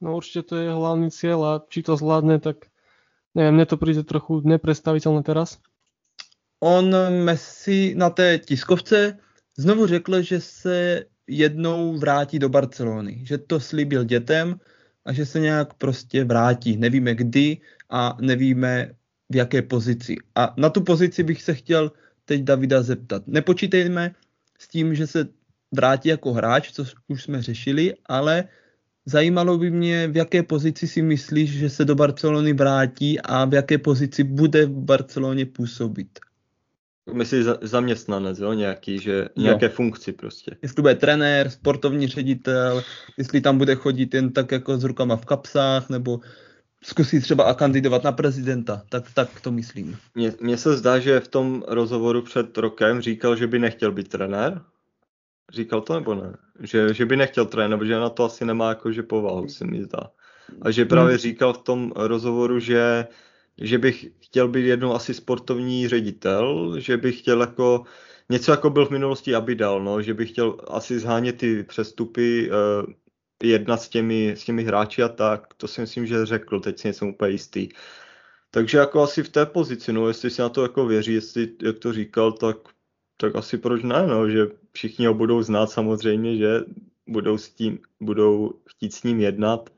No 0.00 0.16
určitě 0.16 0.42
to 0.42 0.56
je 0.56 0.72
hlavní 0.72 1.10
cíl 1.10 1.44
a 1.44 1.64
či 1.68 1.82
to 1.82 1.96
zvládne, 1.96 2.40
tak 2.40 2.56
neviem, 3.34 3.54
mne 3.54 3.66
to 3.66 3.76
príde 3.76 4.04
trochu 4.06 4.40
neprestaviteľné 4.46 5.22
teraz. 5.26 5.58
On 6.66 6.96
Messi 7.24 7.94
na 7.96 8.10
té 8.10 8.38
tiskovce 8.38 9.18
znovu 9.56 9.86
řekl, 9.86 10.22
že 10.22 10.40
se 10.40 11.04
jednou 11.26 11.96
vrátí 11.98 12.38
do 12.38 12.48
Barcelony, 12.48 13.20
že 13.24 13.38
to 13.38 13.60
slíbil 13.60 14.04
dětem 14.04 14.60
a 15.04 15.12
že 15.12 15.26
se 15.26 15.40
nějak 15.40 15.74
prostě 15.74 16.24
vrátí. 16.24 16.76
Nevíme 16.76 17.14
kdy 17.14 17.58
a 17.90 18.16
nevíme 18.20 18.94
v 19.30 19.36
jaké 19.36 19.62
pozici. 19.62 20.16
A 20.34 20.54
na 20.56 20.70
tu 20.70 20.80
pozici 20.80 21.22
bych 21.22 21.42
se 21.42 21.54
chtěl 21.54 21.92
teď 22.24 22.42
Davida 22.42 22.82
zeptat. 22.82 23.22
Nepočítejme 23.26 24.14
s 24.58 24.68
tím, 24.68 24.94
že 24.94 25.06
se 25.06 25.28
vrátí 25.72 26.08
jako 26.08 26.32
hráč, 26.32 26.72
co 26.72 26.84
už 27.08 27.22
jsme 27.22 27.42
řešili, 27.42 27.94
ale 28.06 28.44
zajímalo 29.06 29.58
by 29.58 29.70
mě, 29.70 30.08
v 30.08 30.16
jaké 30.16 30.42
pozici 30.42 30.88
si 30.88 31.02
myslíš, 31.02 31.50
že 31.50 31.70
se 31.70 31.84
do 31.84 31.94
Barcelony 31.94 32.52
vrátí 32.52 33.20
a 33.20 33.44
v 33.44 33.54
jaké 33.54 33.78
pozici 33.78 34.24
bude 34.24 34.66
v 34.66 34.72
Barceloně 34.72 35.46
působit. 35.46 36.08
Myslíš 37.12 37.44
zaměstnanec, 37.62 38.38
jo, 38.38 38.52
nějaký, 38.52 38.98
že 38.98 39.28
nějaké 39.36 39.66
jo. 39.66 39.72
funkci 39.72 40.12
prostě. 40.12 40.56
Jestli 40.62 40.82
bude 40.82 40.94
trenér, 40.94 41.50
sportovní 41.50 42.06
ředitel, 42.06 42.82
jestli 43.18 43.40
tam 43.40 43.58
bude 43.58 43.74
chodit 43.74 44.14
jen 44.14 44.32
tak 44.32 44.52
jako 44.52 44.78
s 44.78 44.84
rukama 44.84 45.16
v 45.16 45.24
kapsách, 45.24 45.88
nebo 45.90 46.20
zkusí 46.82 47.20
třeba 47.20 47.44
a 47.44 47.54
kandidovat 47.54 48.04
na 48.04 48.12
prezidenta, 48.12 48.82
tak, 48.88 49.04
tak 49.14 49.40
to 49.40 49.52
myslím. 49.52 49.96
Mně 50.40 50.56
se 50.56 50.76
zdá, 50.76 50.98
že 50.98 51.20
v 51.20 51.28
tom 51.28 51.64
rozhovoru 51.68 52.22
před 52.22 52.58
rokem 52.58 53.00
říkal, 53.00 53.36
že 53.36 53.46
by 53.46 53.58
nechtěl 53.58 53.92
být 53.92 54.08
trenér. 54.08 54.60
Říkal 55.52 55.80
to 55.80 55.94
nebo 55.94 56.14
ne? 56.14 56.36
Že, 56.60 56.94
že 56.94 57.06
by 57.06 57.16
nechtěl 57.16 57.46
trénovat, 57.46 57.80
protože 57.80 57.94
na 57.94 58.08
to 58.08 58.24
asi 58.24 58.44
nemá 58.44 58.68
jakože 58.68 59.02
povahu, 59.02 59.48
se 59.48 59.64
mi 59.64 59.84
zdá. 59.84 60.10
A 60.62 60.70
že 60.70 60.84
právě 60.84 61.10
hmm. 61.10 61.18
říkal 61.18 61.52
v 61.52 61.58
tom 61.58 61.92
rozhovoru, 61.96 62.58
že 62.58 63.06
že 63.58 63.78
bych 63.78 64.06
chtěl 64.20 64.48
být 64.48 64.66
jednou 64.66 64.94
asi 64.94 65.14
sportovní 65.14 65.88
ředitel, 65.88 66.74
že 66.80 66.96
bych 66.96 67.18
chtěl 67.18 67.40
jako 67.40 67.84
něco 68.30 68.50
jako 68.50 68.70
byl 68.70 68.86
v 68.86 68.90
minulosti 68.90 69.34
Abidal, 69.34 69.84
no, 69.84 70.02
že 70.02 70.14
bych 70.14 70.30
chtěl 70.30 70.56
asi 70.68 70.98
zhánět 70.98 71.38
ty 71.38 71.62
přestupy, 71.62 72.50
uh, 72.50 72.92
jednat 73.42 73.82
s 73.82 73.88
těmi, 73.88 74.30
s 74.30 74.44
těmi 74.44 74.64
hráči 74.64 75.02
a 75.02 75.08
tak, 75.08 75.54
to 75.54 75.68
si 75.68 75.80
myslím, 75.80 76.06
že 76.06 76.26
řekl, 76.26 76.60
teď 76.60 76.78
si 76.78 76.88
nejsem 76.88 77.08
úplně 77.08 77.30
jistý. 77.30 77.68
Takže 78.50 78.78
jako 78.78 79.02
asi 79.02 79.22
v 79.22 79.28
té 79.28 79.46
pozici, 79.46 79.92
no, 79.92 80.08
jestli 80.08 80.30
si 80.30 80.42
na 80.42 80.48
to 80.48 80.62
jako 80.62 80.86
věří, 80.86 81.14
jestli, 81.14 81.48
jak 81.62 81.78
to 81.78 81.92
říkal, 81.92 82.32
tak, 82.32 82.56
tak 83.16 83.36
asi 83.36 83.58
proč 83.58 83.82
ne, 83.82 84.06
no, 84.06 84.30
že 84.30 84.46
všichni 84.72 85.06
ho 85.06 85.14
budou 85.14 85.42
znát 85.42 85.70
samozřejmě, 85.70 86.36
že 86.36 86.60
budou, 87.06 87.38
s 87.38 87.50
tím, 87.50 87.78
budou 88.00 88.60
chtít 88.68 88.94
s 88.94 89.02
ním 89.02 89.20
jednat 89.20 89.70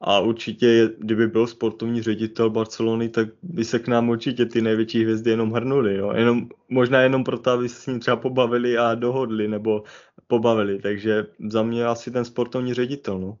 a 0.00 0.20
určitě, 0.20 0.90
kdyby 0.98 1.26
byl 1.26 1.46
sportovní 1.46 2.02
ředitel 2.02 2.50
Barcelony, 2.50 3.08
tak 3.08 3.28
by 3.42 3.64
se 3.64 3.78
k 3.78 3.88
nám 3.88 4.08
určitě 4.08 4.46
ty 4.46 4.62
největší 4.62 5.02
hvězdy 5.02 5.30
jenom 5.30 5.52
hrnuly. 5.52 5.96
Jo? 5.96 6.12
Jenom, 6.12 6.48
možná 6.68 7.00
jenom 7.00 7.24
proto, 7.24 7.50
aby 7.50 7.68
se 7.68 7.80
s 7.82 7.86
ním 7.86 8.00
třeba 8.00 8.16
pobavili 8.16 8.78
a 8.78 8.94
dohodli, 8.94 9.48
nebo 9.48 9.82
pobavili. 10.26 10.78
Takže 10.78 11.26
za 11.48 11.62
mě 11.62 11.84
asi 11.86 12.10
ten 12.10 12.24
sportovní 12.24 12.74
ředitel. 12.74 13.18
No. 13.18 13.38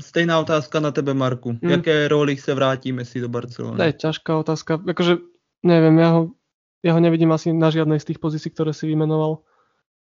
Stejná 0.00 0.40
otázka 0.40 0.80
na 0.80 0.90
tebe, 0.90 1.14
Marku. 1.14 1.48
Hmm. 1.62 1.70
Jaké 1.70 2.08
roli 2.08 2.36
se 2.36 2.54
vrátíme 2.54 3.04
si 3.04 3.20
do 3.20 3.28
Barcelony? 3.28 3.76
To 3.76 3.82
je 3.82 3.92
ťažká 3.92 4.38
otázka. 4.38 4.80
Jakože, 4.86 5.20
neviem, 5.60 6.00
ja 6.00 6.08
ho, 6.16 6.32
ja 6.80 6.96
ho 6.96 7.00
nevidím 7.04 7.36
asi 7.36 7.52
na 7.52 7.68
žiadnej 7.68 8.00
z 8.00 8.08
tých 8.08 8.22
pozícií, 8.24 8.48
ktoré 8.48 8.72
si 8.72 8.88
vymenoval. 8.88 9.44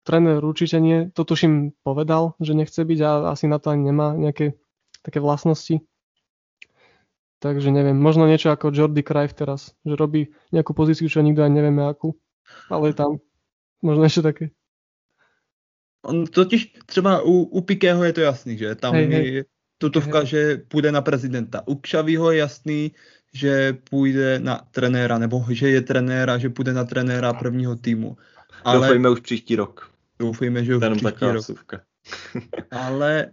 Tréner 0.07 0.39
určite 0.39 0.79
nie. 0.79 1.11
To 1.11 1.27
tuším 1.27 1.75
povedal, 1.83 2.39
že 2.39 2.55
nechce 2.55 2.79
byť 2.79 2.99
a 3.03 3.35
asi 3.35 3.51
na 3.51 3.59
to 3.59 3.75
ani 3.75 3.91
nemá 3.91 4.15
nejaké 4.15 4.55
také 5.05 5.21
vlastnosti. 5.21 5.85
Takže 7.37 7.69
neviem, 7.69 7.93
možno 7.93 8.25
niečo 8.25 8.49
ako 8.49 8.73
Jordi 8.73 9.05
Cruyff 9.05 9.37
teraz, 9.37 9.77
že 9.85 9.93
robí 9.93 10.33
nejakú 10.49 10.73
pozíciu, 10.73 11.05
čo 11.05 11.21
nikto 11.21 11.45
ani 11.45 11.61
nevieme 11.61 11.85
akú, 11.85 12.17
ale 12.73 12.89
je 12.89 12.95
tam 12.97 13.21
možno 13.85 14.09
ešte 14.09 14.25
také. 14.25 14.45
On 16.05 16.25
totiž 16.25 16.85
třeba 16.85 17.21
u, 17.21 17.31
u 17.31 17.61
Pikého 17.61 18.03
je 18.03 18.13
to 18.13 18.21
jasný, 18.21 18.57
že 18.57 18.75
tam 18.75 18.93
hej, 18.93 19.07
hej. 19.09 19.33
je 19.33 19.43
tutovka, 19.77 20.19
hej. 20.19 20.27
že 20.27 20.57
půjde 20.67 20.91
na 20.91 21.01
prezidenta. 21.01 21.67
U 21.67 21.75
Kšavího 21.75 22.31
je 22.31 22.37
jasný, 22.37 22.91
že 23.33 23.73
půjde 23.89 24.39
na 24.39 24.61
trenéra, 24.71 25.17
nebo 25.17 25.45
že 25.49 25.69
je 25.69 25.81
trenéra, 25.81 26.37
že 26.37 26.49
půjde 26.49 26.73
na 26.73 26.83
trenéra 26.83 27.33
prvního 27.33 27.75
týmu. 27.75 28.17
Ale... 28.63 28.87
Doufejme 28.87 29.09
už 29.09 29.19
příští 29.19 29.55
rok. 29.55 29.91
Doufejme, 30.19 30.65
že 30.65 30.75
už 30.75 30.83
příští 30.83 31.25
rok. 31.25 31.73
Ale 32.71 33.31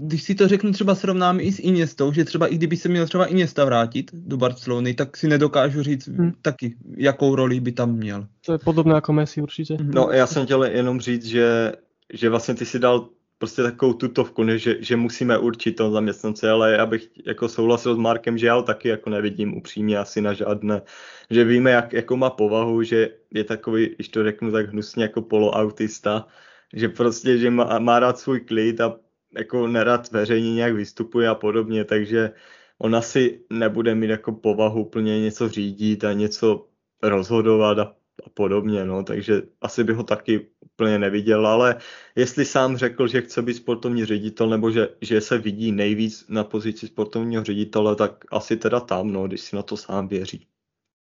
když 0.00 0.22
si 0.22 0.34
to 0.34 0.48
řeknu, 0.48 0.72
třeba 0.72 0.94
srovnám 0.94 1.40
i 1.40 1.52
s 1.52 1.58
Iniestou, 1.58 2.12
že 2.12 2.24
třeba 2.24 2.46
i 2.46 2.54
kdyby 2.54 2.76
se 2.76 2.88
měl 2.88 3.06
třeba 3.06 3.26
Iniesta 3.26 3.64
vrátit 3.64 4.10
do 4.12 4.36
Barcelony, 4.36 4.94
tak 4.94 5.16
si 5.16 5.28
nedokážu 5.28 5.82
říct 5.82 6.08
hmm. 6.08 6.32
taky, 6.42 6.76
jakou 6.96 7.34
roli 7.34 7.60
by 7.60 7.72
tam 7.72 7.92
měl. 7.92 8.26
To 8.46 8.52
je 8.52 8.58
podobné 8.58 8.94
jako 8.94 9.12
Messi 9.12 9.42
určitě. 9.42 9.76
No 9.80 10.08
já 10.12 10.26
jsem 10.26 10.44
chtěl 10.44 10.64
jenom 10.64 11.00
říct, 11.00 11.24
že, 11.24 11.72
že 12.12 12.28
vlastně 12.28 12.54
ty 12.54 12.66
si 12.66 12.78
dal 12.78 13.08
prostě 13.38 13.62
takovou 13.62 13.92
tutovku, 13.92 14.42
ne, 14.42 14.58
že, 14.58 14.76
že 14.80 14.96
musíme 14.96 15.38
určit 15.38 15.72
toho 15.72 15.90
zaměstnance, 15.90 16.50
ale 16.50 16.72
já 16.72 16.86
bych 16.86 17.08
jako 17.26 17.48
souhlasil 17.48 17.94
s 17.94 17.98
Markem, 17.98 18.38
že 18.38 18.46
já 18.46 18.54
ho 18.54 18.62
taky 18.62 18.88
jako 18.88 19.10
nevidím 19.10 19.56
upřímně 19.56 19.98
asi 19.98 20.20
na 20.20 20.32
žádné, 20.32 20.82
že 21.30 21.44
víme, 21.44 21.70
jak, 21.70 21.92
jako 21.92 22.16
má 22.16 22.30
povahu, 22.30 22.82
že 22.82 23.08
je 23.34 23.44
takový, 23.44 23.94
když 23.94 24.08
to 24.08 24.24
řeknu 24.24 24.52
tak 24.52 24.70
hnusně, 24.70 25.02
jako 25.02 25.22
poloautista, 25.22 26.26
že 26.74 26.88
prostě, 26.88 27.38
že 27.38 27.50
má, 27.50 27.78
má 27.78 27.98
rád 27.98 28.18
svůj 28.18 28.40
klid 28.40 28.80
a 28.80 28.96
jako 29.36 29.66
nerad 29.66 30.10
veřejně 30.10 30.54
nějak 30.54 30.74
vystupuje 30.74 31.28
a 31.28 31.34
podobně, 31.34 31.84
takže 31.84 32.32
on 32.78 32.96
asi 32.96 33.40
nebude 33.50 33.94
mít 33.94 34.10
jako 34.10 34.32
povahu 34.32 34.84
plně 34.84 35.20
něco 35.20 35.48
řídit 35.48 36.04
a 36.04 36.12
něco 36.12 36.68
rozhodovat 37.02 37.78
a, 37.78 37.82
a 38.26 38.28
podobně, 38.34 38.84
no, 38.84 39.02
takže 39.02 39.42
asi 39.60 39.84
by 39.84 39.92
ho 39.92 40.02
taky 40.02 40.46
úplně 40.60 40.98
neviděl, 40.98 41.46
ale 41.46 41.76
jestli 42.16 42.44
sám 42.44 42.76
řekl, 42.76 43.08
že 43.08 43.22
chce 43.22 43.42
být 43.42 43.54
sportovní 43.54 44.04
ředitel 44.04 44.48
nebo 44.48 44.70
že, 44.70 44.88
že 45.00 45.20
se 45.20 45.38
vidí 45.38 45.72
nejvíc 45.72 46.24
na 46.28 46.44
pozici 46.44 46.86
sportovního 46.86 47.44
ředitele, 47.44 47.96
tak 47.96 48.24
asi 48.30 48.56
teda 48.56 48.80
tam, 48.80 49.12
no, 49.12 49.26
když 49.26 49.40
si 49.40 49.56
na 49.56 49.62
to 49.62 49.76
sám 49.76 50.08
věří. 50.08 50.46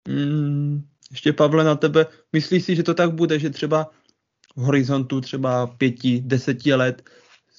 Mm, 0.08 0.84
ještě 1.12 1.34
Pavle 1.34 1.64
na 1.64 1.76
tebe, 1.76 2.06
myslíš 2.34 2.64
si, 2.64 2.76
že 2.76 2.84
to 2.84 2.94
tak 2.94 3.12
bude, 3.12 3.40
že 3.40 3.50
třeba 3.50 3.92
v 4.56 4.62
horizontu 4.62 5.22
třeba 5.22 5.68
pěti, 5.68 6.22
deseti 6.26 6.74
let 6.74 7.10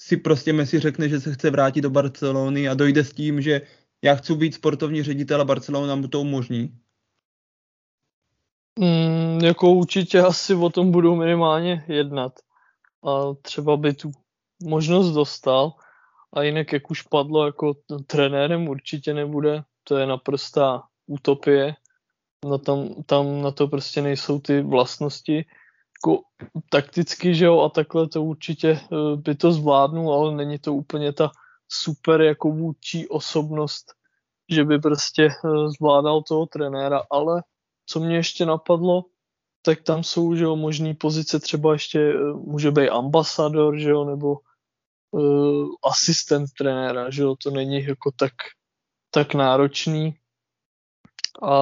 si 0.07 0.17
prostě 0.17 0.53
Messi 0.53 0.79
řekne, 0.79 1.09
že 1.09 1.21
se 1.21 1.35
chce 1.35 1.51
vrátit 1.51 1.81
do 1.81 1.91
Barcelony 1.91 2.69
a 2.69 2.75
dojde 2.75 3.05
s 3.05 3.13
tím, 3.13 3.43
že 3.43 3.61
já 4.03 4.15
chci 4.15 4.35
být 4.35 4.55
sportovní 4.55 5.03
ředitel 5.03 5.41
a 5.41 5.45
Barcelona 5.45 5.95
mu 5.95 6.09
to 6.09 6.21
umožní? 6.21 6.79
Mm, 8.79 9.41
jako 9.45 9.71
určitě 9.71 10.21
asi 10.21 10.55
o 10.55 10.71
tom 10.71 10.91
budou 10.91 11.17
minimálně 11.17 11.85
jednat. 11.89 12.33
A 13.05 13.35
třeba 13.43 13.77
by 13.77 13.95
tu 13.95 14.11
možnost 14.63 15.11
dostal. 15.11 15.73
A 16.33 16.43
jinak, 16.43 16.73
jak 16.73 16.91
už 16.91 17.03
padlo, 17.03 17.47
jako 17.47 17.75
trenérem 18.07 18.69
určitě 18.69 19.15
nebude. 19.15 19.63
To 19.85 19.97
je 19.97 20.07
naprostá 20.07 20.83
utopie. 21.07 21.75
No 22.45 22.59
tam, 22.59 23.03
tam 23.07 23.43
na 23.43 23.51
to 23.51 23.69
prostě 23.69 24.03
nejsou 24.03 24.39
ty 24.39 24.63
vlastnosti 24.63 25.45
jako 26.07 26.23
takticky, 26.71 27.35
že 27.35 27.45
jo, 27.45 27.61
a 27.61 27.69
takhle 27.69 28.09
to 28.09 28.23
určitě 28.23 28.71
eh, 28.71 29.17
by 29.17 29.35
to 29.35 29.53
zvládnul, 29.53 30.15
ale 30.15 30.35
není 30.35 30.59
to 30.59 30.75
úplně 30.75 31.13
ta 31.13 31.31
super 31.69 32.21
jako 32.21 32.51
vůdčí 32.51 33.09
osobnost, 33.09 33.87
že 34.51 34.65
by 34.65 34.79
prostě 34.79 35.25
eh, 35.25 35.69
zvládal 35.79 36.23
toho 36.23 36.47
trenéra, 36.47 37.03
ale 37.11 37.43
co 37.87 38.01
mě 38.01 38.17
ještě 38.17 38.47
napadlo, 38.47 39.05
tak 39.63 39.83
tam 39.83 40.05
jsou, 40.05 40.35
že 40.35 40.45
jo, 40.45 40.57
možný 40.57 40.95
pozice, 40.95 41.41
třeba 41.41 41.73
ještě 41.73 42.01
eh, 42.01 42.33
může 42.33 42.71
být 42.71 42.91
ambasador, 42.91 43.79
že 43.79 43.91
jo, 43.91 44.05
nebo 44.05 44.37
uh, 45.11 45.69
asistent 45.85 46.51
trenéra, 46.59 47.11
že 47.11 47.23
jo, 47.23 47.37
to 47.43 47.51
není 47.51 47.85
jako 47.85 48.11
tak, 48.19 48.33
tak 49.11 49.35
náročný. 49.35 50.15
A 51.43 51.57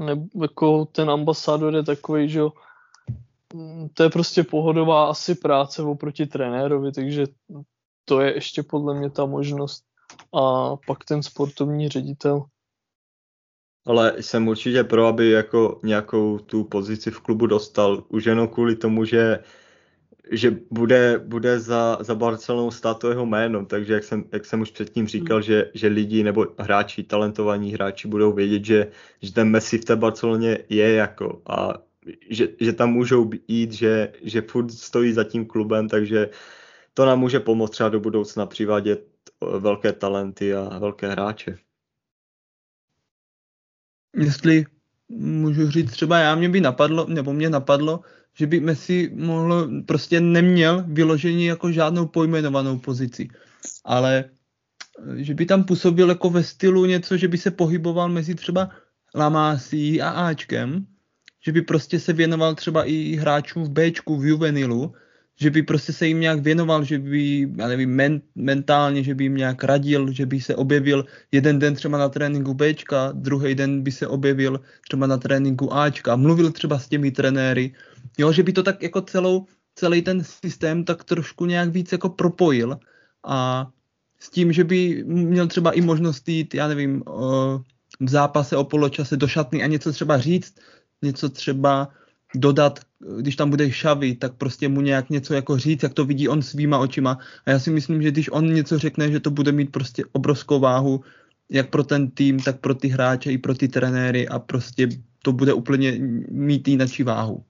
nebo 0.00 0.42
jako 0.42 0.84
ten 0.84 1.10
ambasador 1.10 1.74
je 1.74 1.82
takový, 1.82 2.28
že 2.28 2.38
jo, 2.38 2.52
to 3.94 4.02
je 4.02 4.10
prostě 4.10 4.42
pohodová 4.42 5.10
asi 5.10 5.34
práce 5.34 5.82
oproti 5.82 6.26
trenérovi, 6.26 6.92
takže 6.92 7.26
to 8.04 8.20
je 8.20 8.34
ještě 8.34 8.62
podle 8.62 8.98
mě 8.98 9.10
ta 9.10 9.26
možnost. 9.26 9.84
A 10.34 10.76
pak 10.76 11.04
ten 11.04 11.22
sportovní 11.22 11.88
ředitel. 11.88 12.44
Ale 13.86 14.22
jsem 14.22 14.48
určitě 14.48 14.84
pro, 14.84 15.06
aby 15.06 15.30
jako 15.30 15.80
nějakou 15.84 16.38
tu 16.38 16.64
pozici 16.64 17.10
v 17.10 17.20
klubu 17.20 17.46
dostal. 17.46 18.04
Už 18.08 18.24
jenom 18.24 18.48
kvůli 18.48 18.76
tomu, 18.76 19.04
že, 19.04 19.38
že 20.30 20.56
bude, 20.70 21.18
bude 21.18 21.60
za, 21.60 21.98
za 22.00 22.14
Barcelonou 22.14 22.70
stát 22.70 22.98
to 22.98 23.08
jeho 23.08 23.26
jméno. 23.26 23.66
Takže 23.66 23.94
jak 23.94 24.04
jsem, 24.04 24.24
jak 24.32 24.44
jsem 24.44 24.60
už 24.60 24.70
předtím 24.70 25.06
říkal, 25.06 25.36
hmm. 25.36 25.42
že, 25.42 25.70
že 25.74 25.86
lidi 25.86 26.22
nebo 26.22 26.46
hráči, 26.58 27.02
talentovaní 27.02 27.72
hráči 27.72 28.08
budou 28.08 28.32
vědět, 28.32 28.64
že, 28.64 28.90
že 29.22 29.32
ten 29.32 29.50
Messi 29.50 29.78
v 29.78 29.84
té 29.84 29.96
Barceloně 29.96 30.58
je 30.68 30.92
jako 30.92 31.42
a 31.46 31.74
že, 32.30 32.48
že 32.60 32.72
tam 32.72 32.92
můžou 32.92 33.30
jít, 33.48 33.72
že, 33.72 34.12
že 34.22 34.42
furt 34.42 34.70
stojí 34.70 35.12
za 35.12 35.24
tím 35.24 35.46
klubem, 35.46 35.88
takže 35.88 36.30
to 36.94 37.06
nám 37.06 37.20
může 37.20 37.40
pomoct 37.40 37.70
třeba 37.70 37.88
do 37.88 38.00
budoucna 38.00 38.46
přivádět 38.46 39.06
eh, 39.42 39.58
velké 39.58 39.92
talenty 39.92 40.54
a 40.54 40.78
velké 40.78 41.08
hráče. 41.10 41.58
jestli 44.16 44.66
můžu 45.08 45.70
říct 45.70 45.90
třeba 45.90 46.18
já, 46.18 46.34
mě 46.34 46.48
by 46.48 46.60
napadlo, 46.60 47.06
nebo 47.08 47.32
mě 47.32 47.50
napadlo, 47.50 48.00
že 48.34 48.46
by 48.46 48.60
Messi 48.60 49.10
mohl, 49.14 49.70
prostě 49.86 50.20
neměl 50.20 50.84
vyložení 50.88 51.44
jako 51.44 51.72
žádnou 51.72 52.06
pojmenovanou 52.06 52.78
pozici, 52.78 53.28
ale 53.84 54.24
že 55.16 55.34
by 55.34 55.46
tam 55.46 55.64
působil 55.64 56.08
jako 56.08 56.30
ve 56.30 56.44
stylu 56.44 56.84
něco, 56.84 57.16
že 57.16 57.28
by 57.28 57.38
se 57.38 57.50
pohyboval 57.50 58.08
mezi 58.08 58.34
třeba 58.34 58.70
Lamásí 59.14 60.02
a 60.02 60.10
Ačkem, 60.10 60.86
že 61.46 61.52
by 61.52 61.62
prostě 61.62 62.00
se 62.00 62.12
věnoval 62.12 62.54
třeba 62.54 62.84
i 62.84 63.14
hráčům 63.14 63.64
v 63.64 63.70
Bčku, 63.70 64.18
v 64.18 64.26
juvenilu, 64.26 64.94
že 65.40 65.50
by 65.50 65.62
prostě 65.62 65.92
se 65.92 66.06
jim 66.06 66.20
nějak 66.20 66.40
věnoval, 66.40 66.84
že 66.84 66.98
by, 66.98 67.48
já 67.56 67.68
nevím, 67.68 67.90
men, 67.90 68.20
mentálně, 68.34 69.02
že 69.02 69.14
by 69.14 69.24
jim 69.24 69.36
nějak 69.36 69.64
radil, 69.64 70.12
že 70.12 70.26
by 70.26 70.40
se 70.40 70.56
objevil 70.56 71.04
jeden 71.32 71.58
den 71.58 71.74
třeba 71.74 71.98
na 71.98 72.08
tréninku 72.08 72.54
Bčka, 72.54 73.12
druhý 73.14 73.54
den 73.54 73.82
by 73.82 73.92
se 73.92 74.06
objevil 74.06 74.60
třeba 74.88 75.06
na 75.06 75.16
tréninku 75.16 75.74
Ačka, 75.74 76.16
mluvil 76.16 76.52
třeba 76.52 76.78
s 76.78 76.88
těmi 76.88 77.10
trenéry, 77.10 77.74
jo, 78.18 78.32
že 78.32 78.42
by 78.42 78.52
to 78.52 78.62
tak 78.62 78.82
jako 78.82 79.00
celou, 79.00 79.46
celý 79.74 80.02
ten 80.02 80.24
systém 80.24 80.84
tak 80.84 81.04
trošku 81.04 81.46
nějak 81.46 81.68
víc 81.68 81.92
jako 81.92 82.08
propojil 82.08 82.78
a 83.26 83.68
s 84.18 84.30
tím, 84.30 84.52
že 84.52 84.64
by 84.64 85.04
měl 85.06 85.46
třeba 85.46 85.72
i 85.72 85.80
možnost 85.80 86.28
jít, 86.28 86.54
já 86.54 86.68
nevím, 86.68 87.02
v 88.00 88.08
zápase 88.08 88.56
o 88.56 88.64
poločase 88.64 89.16
do 89.16 89.28
šatny 89.28 89.62
a 89.62 89.66
něco 89.66 89.92
třeba 89.92 90.18
říct, 90.18 90.54
něco 91.02 91.28
třeba 91.28 91.88
dodat, 92.34 92.80
když 93.18 93.36
tam 93.36 93.50
bude 93.50 93.72
šavy, 93.72 94.14
tak 94.14 94.34
prostě 94.34 94.68
mu 94.68 94.80
nějak 94.80 95.10
něco 95.10 95.34
jako 95.34 95.58
říct, 95.58 95.82
jak 95.82 95.94
to 95.94 96.04
vidí 96.04 96.28
on 96.28 96.42
svýma 96.42 96.78
očima. 96.78 97.18
A 97.46 97.50
já 97.50 97.58
si 97.58 97.70
myslím, 97.70 98.02
že 98.02 98.10
když 98.10 98.30
on 98.32 98.54
něco 98.54 98.78
řekne, 98.78 99.10
že 99.10 99.20
to 99.20 99.30
bude 99.30 99.52
mít 99.52 99.72
prostě 99.72 100.04
obrovskou 100.12 100.60
váhu, 100.60 101.00
jak 101.50 101.70
pro 101.70 101.84
ten 101.84 102.10
tým, 102.10 102.40
tak 102.40 102.60
pro 102.60 102.74
ty 102.74 102.88
hráče 102.88 103.32
i 103.32 103.38
pro 103.38 103.54
ty 103.54 103.68
trenéry 103.68 104.28
a 104.28 104.38
prostě 104.38 104.88
to 105.22 105.32
bude 105.32 105.52
úplně 105.52 105.98
mít 106.30 106.68
jinou 106.68 106.86
váhu. 107.04 107.44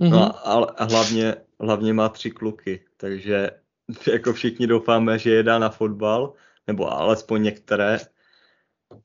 No 0.00 0.48
ale 0.48 0.66
hlavně, 0.78 1.34
hlavně 1.60 1.92
má 1.92 2.08
tři 2.08 2.30
kluky, 2.30 2.80
takže 2.96 3.50
jako 4.12 4.32
všichni 4.32 4.66
doufáme, 4.66 5.18
že 5.18 5.30
je 5.30 5.42
dá 5.42 5.58
na 5.58 5.68
fotbal, 5.68 6.32
nebo 6.66 6.92
alespoň 6.92 7.42
některé. 7.42 7.98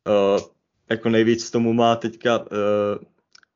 Uh, 0.08 0.42
jako 0.90 1.10
nejvíc 1.10 1.52
tomu 1.52 1.74
má 1.74 1.96
teďka 1.96 2.40
uh, 2.40 2.48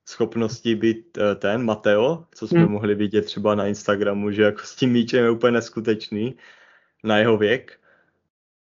schopnosti 0.09 0.75
být 0.75 1.17
uh, 1.17 1.23
ten 1.35 1.63
Mateo, 1.63 2.23
co 2.35 2.47
jsme 2.47 2.59
hmm. 2.59 2.71
mohli 2.71 2.95
vidět 2.95 3.25
třeba 3.25 3.55
na 3.55 3.67
Instagramu, 3.67 4.31
že 4.31 4.41
jako 4.41 4.61
s 4.63 4.75
tím 4.75 4.91
míčem 4.91 5.23
je 5.23 5.31
úplně 5.31 5.51
neskutečný 5.51 6.35
na 7.03 7.17
jeho 7.17 7.37
věk. 7.37 7.79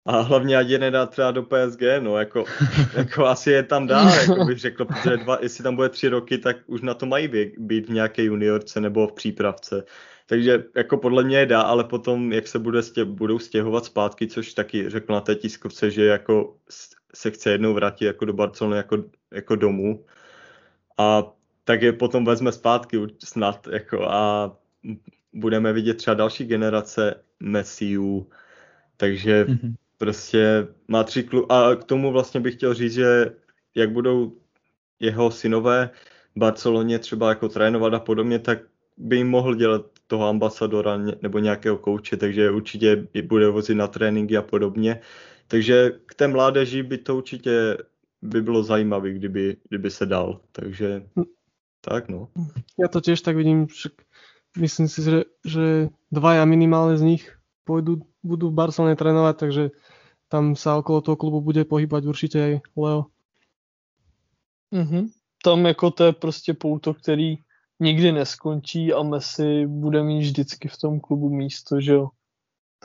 A 0.06 0.20
hlavně 0.20 0.58
ať 0.58 0.68
je 0.68 0.80
nedá 0.80 1.06
třeba 1.06 1.32
do 1.32 1.44
PSG, 1.44 1.82
no 2.00 2.18
jako, 2.18 2.46
jako 2.98 3.26
asi 3.26 3.52
je 3.52 3.64
tam 3.64 3.88
dál, 3.88 4.10
jako 4.30 4.46
bych 4.46 4.60
řekl, 4.60 4.86
protože 4.86 5.18
dva, 5.18 5.38
jestli 5.42 5.64
tam 5.64 5.76
bude 5.76 5.90
tři 5.90 6.08
roky, 6.08 6.38
tak 6.38 6.58
už 6.68 6.82
na 6.82 6.94
to 6.94 7.06
mají 7.06 7.28
věk, 7.28 7.60
být 7.60 7.90
v 7.90 7.94
nějaké 7.94 8.24
juniorce 8.24 8.82
nebo 8.82 9.08
v 9.08 9.14
přípravce. 9.14 9.84
Takže 10.28 10.64
jako 10.76 10.98
podle 10.98 11.24
mě 11.24 11.38
je 11.38 11.46
dá, 11.46 11.62
ale 11.62 11.84
potom, 11.84 12.34
jak 12.34 12.48
se 12.48 12.60
bude 12.60 12.84
stě, 12.84 13.06
budou 13.06 13.40
stěhovat 13.40 13.86
zpátky, 13.86 14.28
což 14.28 14.54
taky 14.54 14.90
řekl 14.90 15.14
na 15.14 15.22
té 15.22 15.36
tiskovce, 15.36 15.92
že 15.92 16.06
jako 16.06 16.56
se 17.16 17.32
chce 17.32 17.52
jednou 17.52 17.74
vrátit 17.74 18.06
jako 18.06 18.26
do 18.26 18.34
Barcelony 18.34 18.78
jako, 18.78 19.04
jako 19.34 19.56
domů. 19.56 20.06
A 20.98 21.24
tak 21.64 21.82
je 21.82 21.94
potom 21.94 22.26
vezme 22.26 22.52
zpátky 22.52 22.98
snad 23.24 23.68
jako 23.72 24.04
a 24.04 24.52
budeme 25.34 25.74
vidět 25.74 25.94
třeba 25.94 26.14
další 26.14 26.46
generace 26.46 27.24
Messiů, 27.40 28.30
takže 28.98 29.46
mm-hmm. 29.46 29.76
prostě 29.98 30.68
má 30.88 31.04
tři 31.04 31.24
klu- 31.24 31.52
a 31.52 31.76
k 31.76 31.84
tomu 31.84 32.12
vlastně 32.12 32.40
bych 32.40 32.54
chtěl 32.56 32.74
říct, 32.74 32.94
že 32.94 33.32
jak 33.76 33.92
budou 33.92 34.34
jeho 35.00 35.32
synové 35.32 35.90
v 36.36 36.40
Barceloně 36.40 37.00
třeba 37.00 37.30
jako 37.30 37.50
trénovat 37.50 37.94
a 37.94 38.00
podobně, 38.00 38.40
tak 38.40 38.60
by 38.98 39.18
jim 39.18 39.30
mohl 39.30 39.56
dělat 39.56 39.86
toho 40.08 40.28
ambasadora 40.28 40.98
nebo 41.22 41.40
nějakého 41.40 41.78
kouče, 41.78 42.18
takže 42.18 42.52
určitě 42.52 43.08
bude 43.24 43.50
vozit 43.50 43.78
na 43.78 43.88
tréninky 43.88 44.38
a 44.38 44.42
podobně. 44.42 45.00
Takže 45.48 45.92
k 46.06 46.14
té 46.16 46.28
mládeži 46.28 46.84
by 46.84 46.98
to 46.98 47.16
určitě 47.18 47.78
by 48.26 48.42
bylo 48.42 48.64
zajímavé, 48.64 49.14
kdyby, 49.14 49.58
kdyby 49.70 49.90
se 49.92 50.06
dal. 50.06 50.42
Takže 50.52 51.08
tak 51.82 52.10
no. 52.10 52.34
Ja 52.82 52.90
to 52.90 52.98
tiež 52.98 53.22
tak 53.22 53.38
vidím, 53.38 53.70
však 53.70 53.94
myslím 54.58 54.88
si, 54.90 55.00
že, 55.06 55.18
že 55.46 55.66
dvaja 56.10 56.46
minimálne 56.50 56.98
z 56.98 57.04
nich 57.06 57.24
pôjdu, 57.62 58.10
budú 58.26 58.50
v 58.50 58.58
Barcelone 58.58 58.98
trénovať, 58.98 59.36
takže 59.38 59.64
tam 60.28 60.58
sa 60.58 60.82
okolo 60.82 61.06
toho 61.06 61.18
klubu 61.18 61.42
bude 61.42 61.66
pohybať 61.66 62.06
určitě 62.06 62.38
aj 62.44 62.54
Leo. 62.78 63.06
Mm-hmm. 64.74 65.04
Tam 65.44 65.66
jako 65.66 65.92
to 65.92 66.04
je 66.04 66.14
prostě 66.14 66.54
pouto, 66.54 66.94
který 66.94 67.38
nikdy 67.80 68.12
neskončí 68.12 68.94
a 68.94 69.04
Messi 69.04 69.68
bude 69.68 70.04
mít 70.04 70.22
vždycky 70.22 70.68
v 70.68 70.78
tom 70.78 71.00
klubu 71.00 71.30
místo, 71.30 71.82
že 71.82 71.94
jo. 71.94 72.10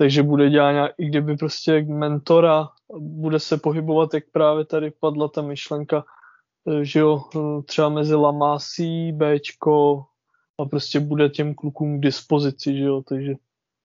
Takže 0.01 0.23
bude 0.23 0.51
dělat 0.51 0.73
nějak, 0.73 0.93
i 0.99 1.07
kdyby 1.07 1.37
prostě 1.37 1.85
mentora, 1.89 2.69
bude 2.99 3.41
se 3.41 3.57
pohybovat, 3.57 4.15
jak 4.15 4.25
právě 4.33 4.65
tady 4.65 4.91
padla 5.01 5.29
ta 5.29 5.43
myšlenka, 5.43 6.05
eh, 6.69 6.85
že 6.85 7.01
jo, 7.01 7.25
eh, 7.37 7.63
třeba 7.63 7.89
mezi 7.89 8.15
Lamasí, 8.15 9.13
Bčko 9.13 10.05
a 10.59 10.65
prostě 10.65 11.01
bude 11.01 11.29
těm 11.29 11.55
klukům 11.55 11.99
k 11.99 12.03
dispozici, 12.03 12.77
že 12.77 12.85
jo, 12.85 13.03
takže 13.09 13.35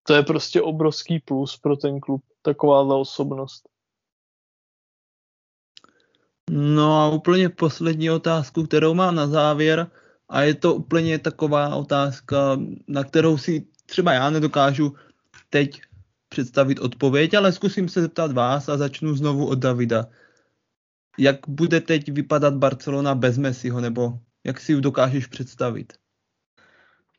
to 0.08 0.13
je 0.13 0.23
prostě 0.23 0.62
obrovský 0.62 1.19
plus 1.19 1.58
pro 1.58 1.75
ten 1.75 1.99
klub, 1.99 2.21
takováhle 2.41 2.95
osobnost. 2.95 3.69
No 6.51 7.01
a 7.01 7.10
úplně 7.10 7.49
poslední 7.49 8.12
otázku, 8.12 8.63
kterou 8.63 8.93
mám 8.93 9.15
na 9.15 9.28
závěr, 9.28 9.91
a 10.30 10.41
je 10.41 10.56
to 10.56 10.75
úplně 10.75 11.19
taková 11.19 11.75
otázka, 11.75 12.60
na 12.88 13.04
kterou 13.04 13.38
si 13.38 13.67
třeba 13.86 14.13
já 14.13 14.30
nedokážu 14.30 14.95
teď 15.49 15.82
představit 16.36 16.80
odpověď, 16.80 17.34
ale 17.34 17.52
zkusím 17.52 17.89
se 17.89 18.02
zeptat 18.02 18.32
vás 18.32 18.69
a 18.69 18.78
začnu 18.78 19.15
znovu 19.15 19.48
od 19.48 19.60
Davida. 19.60 20.06
Jak 21.17 21.48
bude 21.48 21.82
teď 21.82 22.12
vypadat 22.12 22.54
Barcelona 22.54 23.15
bez 23.15 23.38
Messiho, 23.38 23.82
nebo 23.82 24.19
jak 24.43 24.60
si 24.60 24.71
ji 24.71 24.82
dokážeš 24.82 25.28
představit? 25.28 25.93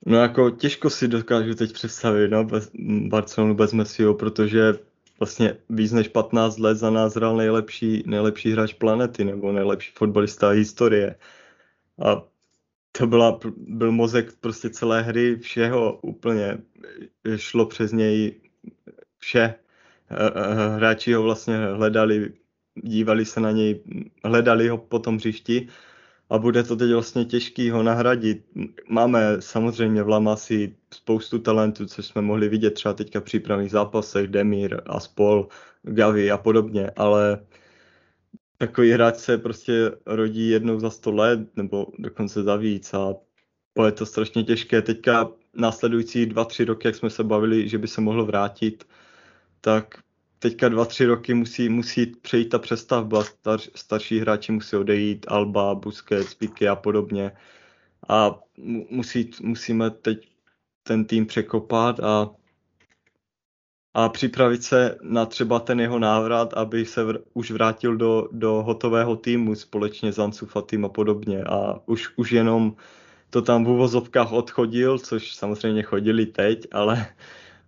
No 0.07 0.17
jako 0.19 0.51
těžko 0.51 0.91
si 0.91 1.09
dokážu 1.09 1.55
teď 1.55 1.73
představit 1.73 2.29
no, 2.29 2.45
bez, 2.45 2.71
Barcelonu 3.09 3.55
bez 3.55 3.73
Messiho, 3.73 4.15
protože 4.15 4.75
vlastně 5.19 5.57
víc 5.71 5.93
než 5.93 6.09
15 6.09 6.59
let 6.59 6.77
za 6.77 6.91
nás 6.91 7.17
hrál 7.17 7.37
nejlepší, 7.37 8.03
nejlepší 8.07 8.53
hráč 8.53 8.73
planety 8.73 9.25
nebo 9.25 9.53
nejlepší 9.53 9.93
fotbalista 9.95 10.49
historie. 10.49 11.15
A 12.05 12.23
to 12.93 13.07
byla, 13.07 13.41
byl 13.57 13.93
mozek 13.93 14.37
prostě 14.41 14.71
celé 14.71 15.03
hry, 15.03 15.37
všeho 15.37 15.99
úplně 16.03 16.59
šlo 17.37 17.67
přes 17.67 17.93
něj 17.93 18.41
vše. 19.27 19.55
Eh, 20.11 20.31
eh, 20.35 20.77
hráči 20.77 21.13
ho 21.13 21.23
vlastně 21.23 21.57
hledali, 21.59 22.33
dívali 22.75 23.25
se 23.25 23.41
na 23.41 23.51
něj, 23.51 23.83
hledali 24.25 24.69
ho 24.69 24.79
po 24.79 24.99
tom 24.99 25.17
hřišti 25.17 25.69
a 26.31 26.39
bude 26.39 26.63
to 26.63 26.77
teď 26.77 26.93
vlastně 26.93 27.25
těžký 27.25 27.71
ho 27.71 27.83
nahradit. 27.83 28.47
Máme 28.89 29.43
samozřejmě 29.43 30.03
v 30.03 30.09
Lamasi 30.09 30.77
spoustu 30.95 31.39
talentů, 31.39 31.87
co 31.87 32.03
jsme 32.03 32.23
mohli 32.23 32.49
vidět 32.49 32.71
třeba 32.71 32.95
teďka 32.95 33.21
v 33.21 33.25
přípravných 33.25 33.71
zápasech, 33.71 34.29
Demir, 34.29 34.83
Aspol, 34.87 35.49
Gavi 35.83 36.31
a 36.31 36.39
podobně, 36.39 36.91
ale 36.97 37.47
takový 38.59 38.91
hráč 38.91 39.17
se 39.17 39.39
prostě 39.39 39.91
rodí 40.07 40.49
jednou 40.51 40.81
za 40.81 40.91
sto 40.91 41.13
let, 41.13 41.57
nebo 41.57 41.87
dokonce 41.99 42.43
za 42.43 42.57
víc 42.57 42.95
a 42.95 43.15
je 43.85 43.93
to 43.93 44.07
strašně 44.07 44.45
těžké. 44.45 44.83
Teďka 44.83 45.31
následující 45.57 46.27
dva, 46.27 46.45
tři 46.45 46.65
roky, 46.65 46.89
jak 46.89 46.97
jsme 46.97 47.11
se 47.11 47.25
bavili, 47.25 47.69
že 47.69 47.79
by 47.79 47.89
se 47.89 48.01
mohlo 48.01 48.25
vrátit, 48.25 48.85
tak 49.67 49.99
teďka 50.39 50.69
dva, 50.69 50.85
tři 50.85 51.07
roky 51.07 51.35
musí, 51.35 51.69
musí 51.69 52.07
přejít 52.07 52.49
ta 52.49 52.59
přestavba, 52.59 53.25
star, 53.25 53.61
starší 53.75 54.19
hráči 54.19 54.53
musí 54.53 54.77
odejít, 54.77 55.27
Alba, 55.29 55.75
Busquets, 55.75 56.35
Pique 56.35 56.69
a 56.69 56.77
podobně. 56.77 57.33
A 58.09 58.39
musí, 58.91 59.31
musíme 59.43 59.91
teď 59.91 60.29
ten 60.83 61.05
tým 61.05 61.27
překopat 61.27 62.01
a 62.01 62.31
a 63.95 64.09
připravit 64.09 64.65
se 64.65 64.99
na 65.03 65.27
třeba 65.27 65.61
ten 65.61 65.81
jeho 65.81 65.99
návrat, 65.99 66.55
aby 66.55 66.85
se 66.85 67.05
vr- 67.05 67.23
už 67.35 67.51
vrátil 67.51 67.97
do, 67.97 68.29
do 68.33 68.53
hotového 68.63 69.17
týmu 69.17 69.55
společně 69.55 70.13
s 70.13 70.19
Ansu 70.19 70.47
Fatim 70.47 70.85
a 70.85 70.89
podobně. 70.89 71.45
A 71.45 71.81
už, 71.87 72.09
už 72.17 72.33
jenom 72.33 72.77
to 73.31 73.43
tam 73.43 73.65
v 73.65 73.69
uvozovkách 73.69 74.33
odchodil, 74.33 74.99
což 74.99 75.35
samozřejmě 75.35 75.83
chodili 75.83 76.27
teď, 76.27 76.67
ale, 76.73 77.07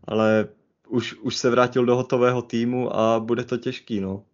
ale 0.04 0.48
už, 0.88 1.14
už 1.14 1.36
se 1.36 1.50
vrátil 1.50 1.84
do 1.84 1.96
hotového 1.96 2.42
týmu 2.42 2.96
a 2.96 3.20
bude 3.20 3.44
to 3.44 3.56
těžký, 3.56 4.00
no. 4.00 4.24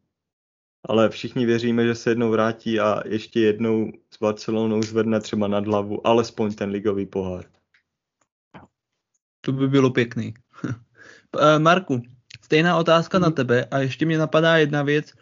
Ale 0.89 1.09
všichni 1.09 1.47
věříme, 1.47 1.87
že 1.87 1.95
se 1.95 2.11
jednou 2.11 2.31
vrátí 2.31 2.81
a 2.81 3.03
ještě 3.05 3.41
jednou 3.41 3.93
s 4.11 4.19
Barcelonou 4.19 4.83
zvedne 4.83 5.21
třeba 5.21 5.49
nad 5.49 5.67
hlavu 5.67 6.07
alespoň 6.07 6.55
ten 6.55 6.71
ligový 6.71 7.07
pohár. 7.07 7.45
To 9.41 9.53
by 9.53 9.69
bylo 9.69 9.91
pěkný. 9.91 10.35
Eh, 11.41 11.59
Marku, 11.59 12.03
stejná 12.45 12.79
otázka 12.79 13.19
mm. 13.19 13.23
na 13.23 13.29
mhm. 13.29 13.35
tebe 13.35 13.65
a 13.65 13.79
ještě 13.79 14.07
mě 14.07 14.19
napadá 14.19 14.57
jedna 14.57 14.83
věc. 14.83 15.13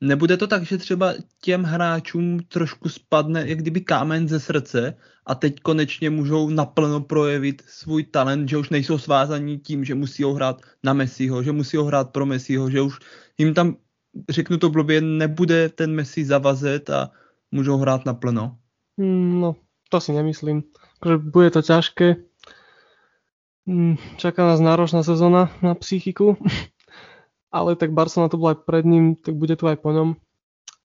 Nebude 0.00 0.36
to 0.36 0.46
tak, 0.46 0.62
že 0.62 0.78
třeba 0.78 1.14
těm 1.40 1.62
hráčům 1.62 2.40
trošku 2.48 2.88
spadne 2.88 3.48
jak 3.48 3.58
kdyby 3.58 3.80
kámen 3.80 4.28
ze 4.28 4.40
srdce 4.40 4.96
a 5.26 5.34
teď 5.34 5.60
konečně 5.60 6.10
můžou 6.10 6.50
naplno 6.50 7.00
projevit 7.00 7.62
svůj 7.66 8.04
talent, 8.04 8.48
že 8.48 8.56
už 8.56 8.70
nejsou 8.70 8.98
svázaní 8.98 9.58
tím, 9.58 9.84
že 9.84 9.94
musí 9.94 10.24
hrát 10.24 10.62
na 10.84 10.92
Messiho, 10.92 11.42
že 11.42 11.52
musí 11.52 11.76
hrát 11.76 12.10
pro 12.10 12.26
Messiho, 12.26 12.70
že 12.70 12.80
už 12.80 12.98
jim 13.38 13.54
tam, 13.54 13.76
řeknu 14.28 14.58
to 14.58 14.70
blbě, 14.70 15.00
nebude 15.00 15.68
ten 15.68 15.94
Messi 15.94 16.24
zavazet 16.24 16.90
a 16.90 17.10
můžou 17.50 17.76
hrát 17.76 18.06
naplno. 18.06 18.56
Hmm, 18.98 19.40
no, 19.40 19.56
to 19.88 20.00
si 20.00 20.12
nemyslím. 20.12 20.62
Že 21.06 21.16
bude 21.16 21.50
to 21.50 21.62
ťažké. 21.62 22.16
Hmm, 23.66 23.96
čaká 24.16 24.46
nás 24.46 24.60
náročná 24.60 25.02
sezóna 25.02 25.52
na 25.62 25.74
psychiku. 25.74 26.36
Ale 27.50 27.74
tak 27.74 27.90
Barcelona 27.90 28.30
to 28.30 28.38
bola 28.38 28.54
aj 28.54 28.62
pred 28.62 28.86
ním, 28.86 29.18
tak 29.18 29.34
bude 29.34 29.54
tu 29.58 29.66
aj 29.66 29.78
po 29.82 29.90
ňom. 29.90 30.08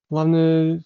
Hlavne 0.10 0.82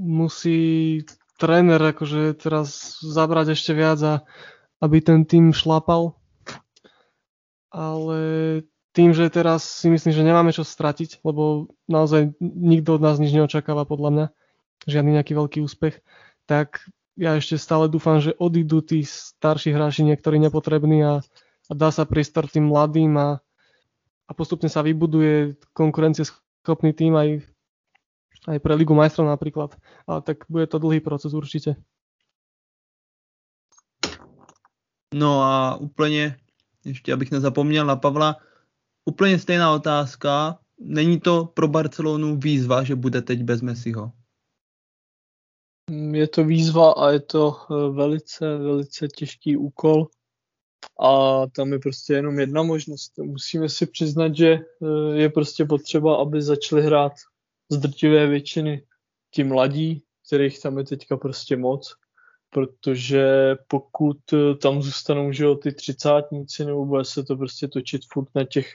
musí 0.00 1.02
tréner 1.36 1.80
akože 1.80 2.40
teraz 2.40 2.98
zabrať 3.04 3.54
ešte 3.54 3.76
viac 3.76 4.00
a 4.00 4.14
aby 4.80 5.04
ten 5.04 5.28
tým 5.28 5.52
šlapal. 5.52 6.16
Ale 7.74 8.18
tým, 8.94 9.10
že 9.10 9.26
teraz 9.28 9.66
si 9.66 9.90
myslím, 9.90 10.14
že 10.14 10.22
nemáme 10.22 10.54
čo 10.54 10.62
stratiť, 10.62 11.20
lebo 11.26 11.74
naozaj 11.90 12.38
nikto 12.40 12.96
od 12.96 13.02
nás 13.02 13.18
nič 13.18 13.34
neočakáva 13.34 13.84
podľa 13.84 14.10
mňa, 14.10 14.26
žiadny 14.86 15.10
nejaký 15.18 15.32
veľký 15.34 15.58
úspech, 15.66 15.98
tak 16.46 16.86
ja 17.18 17.34
ešte 17.34 17.58
stále 17.58 17.90
dúfam, 17.90 18.22
že 18.22 18.34
odídu 18.38 18.82
tí 18.82 19.02
starší 19.02 19.74
hráči, 19.74 20.06
niektorí 20.06 20.38
nepotrební 20.38 21.02
a, 21.02 21.14
a 21.66 21.72
dá 21.74 21.90
sa 21.90 22.06
priestor 22.06 22.46
tým 22.46 22.70
mladým 22.70 23.14
a 23.18 23.43
a 24.28 24.32
postupne 24.34 24.68
sa 24.72 24.80
vybuduje 24.80 25.60
konkurencieschopný 25.76 26.96
tým 26.96 27.12
aj, 27.16 27.28
aj 28.48 28.58
pre 28.60 28.74
Ligu 28.74 28.96
majstrov 28.96 29.28
napríklad. 29.28 29.76
Ale 30.08 30.24
tak 30.24 30.48
bude 30.48 30.66
to 30.66 30.78
dlhý 30.78 31.00
proces 31.00 31.34
určite. 31.34 31.76
No 35.14 35.42
a 35.42 35.76
úplně, 35.76 36.36
ještě 36.84 37.12
abych 37.12 37.30
nezapomněl 37.30 37.86
na 37.86 37.96
Pavla, 37.96 38.36
úplně 39.04 39.38
stejná 39.38 39.72
otázka. 39.72 40.58
Není 40.80 41.20
to 41.20 41.44
pro 41.44 41.68
Barcelonu 41.68 42.36
výzva, 42.36 42.82
že 42.82 42.94
bude 42.94 43.22
teď 43.22 43.42
bez 43.42 43.60
Messiho? 43.60 44.12
Je 46.12 46.28
to 46.28 46.44
výzva 46.44 46.92
a 46.92 47.10
je 47.10 47.20
to 47.20 47.56
eh, 47.70 47.90
velice, 47.90 48.58
velice 48.58 49.08
těžký 49.08 49.56
úkol 49.56 50.08
a 51.00 51.42
tam 51.46 51.72
je 51.72 51.78
prostě 51.78 52.12
jenom 52.12 52.38
jedna 52.38 52.62
možnost. 52.62 53.18
Musíme 53.18 53.68
si 53.68 53.86
přiznat, 53.86 54.36
že 54.36 54.52
eh, 54.52 55.16
je 55.16 55.28
prostě 55.28 55.64
potřeba, 55.64 56.16
aby 56.16 56.42
začali 56.42 56.82
hrát 56.82 57.12
z 57.68 57.76
drtivé 57.76 58.26
většiny 58.26 58.82
ti 59.30 59.44
mladí, 59.44 60.02
kterých 60.26 60.60
tam 60.60 60.78
je 60.78 60.84
teďka 60.84 61.16
prostě 61.16 61.56
moc, 61.56 61.94
protože 62.50 63.56
pokud 63.68 64.18
eh, 64.32 64.54
tam 64.54 64.82
zůstanou, 64.82 65.32
že 65.32 65.44
jo, 65.44 65.54
ty 65.54 65.72
třicátníci, 65.72 66.64
nebo 66.64 66.84
bude 66.86 67.04
se 67.04 67.24
to 67.24 67.36
prostě 67.36 67.68
točit 67.68 68.02
furt 68.12 68.28
na 68.34 68.44
těch, 68.44 68.74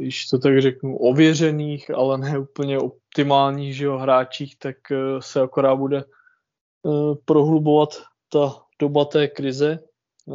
když 0.00 0.26
to 0.26 0.38
tak 0.38 0.62
řeknu, 0.62 0.96
ověřených, 0.96 1.90
ale 1.90 2.18
ne 2.18 2.38
úplně 2.38 2.78
optimálních, 2.78 3.76
že 3.76 3.84
jo, 3.84 3.98
hráčích, 3.98 4.58
tak 4.58 4.76
eh, 4.90 4.96
se 5.20 5.40
akorát 5.40 5.76
bude 5.76 6.04
prohlubovat 7.24 7.88
ta 8.32 8.62
doba 8.78 9.04
té 9.04 9.28
krize 9.28 9.78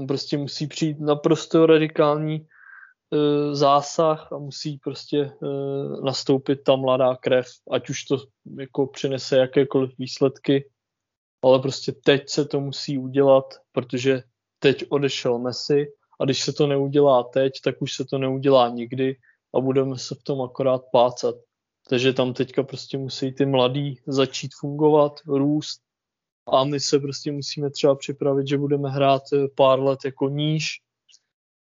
prostě 0.08 0.38
musí 0.38 0.67
přijít 0.67 0.99
naprosto 0.99 1.65
radikální 1.65 2.36
e, 2.36 2.45
zásah 3.55 4.31
a 4.31 4.38
musí 4.38 4.77
prostě 4.77 5.17
e, 5.19 5.31
nastoupit 6.03 6.63
ta 6.63 6.75
mladá 6.75 7.15
krev, 7.15 7.47
ať 7.71 7.89
už 7.89 8.03
to 8.03 8.17
jako 8.60 8.88
přinese 8.88 9.38
jakékoliv 9.38 9.91
výsledky, 9.97 10.69
ale 11.43 11.60
prostě 11.60 11.91
teď 11.91 12.29
se 12.29 12.45
to 12.45 12.60
musí 12.60 12.97
udělat, 12.97 13.45
protože 13.71 14.23
teď 14.60 14.86
odešel 14.89 15.39
Messi 15.39 15.88
a 16.19 16.25
když 16.25 16.43
se 16.43 16.53
to 16.53 16.67
neudělá 16.67 17.23
teď, 17.23 17.53
tak 17.63 17.81
už 17.81 17.93
se 17.93 18.05
to 18.05 18.17
neudělá 18.17 18.69
nikdy 18.69 19.17
a 19.55 19.60
budeme 19.60 19.97
se 19.97 20.15
v 20.15 20.23
tom 20.23 20.41
akorát 20.41 20.81
pácat. 20.91 21.36
Takže 21.89 22.13
tam 22.13 22.34
teďka 22.34 22.63
prostě 22.63 22.97
musí 22.97 23.34
ty 23.34 23.45
mladí 23.45 23.99
začít 24.08 24.51
fungovat, 24.60 25.19
růst 25.27 25.81
a 26.47 26.63
my 26.63 26.79
se 26.79 26.99
prostě 26.99 27.31
musíme 27.31 27.69
třeba 27.69 27.95
připravit, 27.95 28.47
že 28.47 28.58
budeme 28.58 28.89
hrát 28.89 29.21
eh, 29.34 29.47
pár 29.55 29.79
let 29.79 29.99
jako 30.05 30.29
níž 30.29 30.81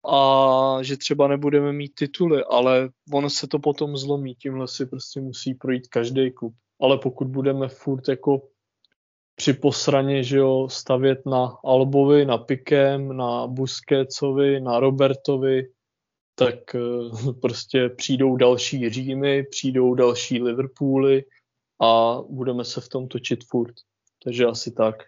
a 0.09 0.79
že 0.83 0.97
třeba 0.97 1.29
nebudeme 1.29 1.73
mít 1.73 1.95
tituly, 1.95 2.45
ale 2.51 2.89
ono 3.13 3.31
se 3.31 3.47
to 3.47 3.59
potom 3.59 3.97
zlomí, 3.97 4.35
tímhle 4.35 4.69
si 4.69 4.87
prostě 4.87 5.21
musí 5.21 5.55
projít 5.55 5.89
každý 5.89 6.31
klub. 6.31 6.55
Ale 6.81 6.99
pokud 6.99 7.29
budeme 7.29 7.69
furt 7.69 8.09
jako 8.09 8.49
při 9.37 9.53
posraně, 9.53 10.23
že 10.23 10.37
jo, 10.37 10.69
stavět 10.71 11.27
na 11.27 11.57
Albovi, 11.65 12.25
na 12.25 12.39
Pikem, 12.39 13.17
na 13.17 13.47
Busquetsovi, 13.47 14.61
na 14.61 14.81
Robertovi, 14.81 15.69
tak 16.35 16.75
eh, 16.75 17.33
prostě 17.41 17.89
přijdou 17.89 18.37
další 18.37 18.91
Římy, 18.91 19.43
přijdou 19.43 19.95
další 19.95 20.43
Liverpooly 20.43 21.25
a 21.83 22.19
budeme 22.29 22.65
se 22.65 22.81
v 22.81 22.89
tom 22.89 23.09
točit 23.09 23.45
furt. 23.45 23.75
Takže 24.27 24.45
asi 24.47 24.71
tak. 24.71 25.07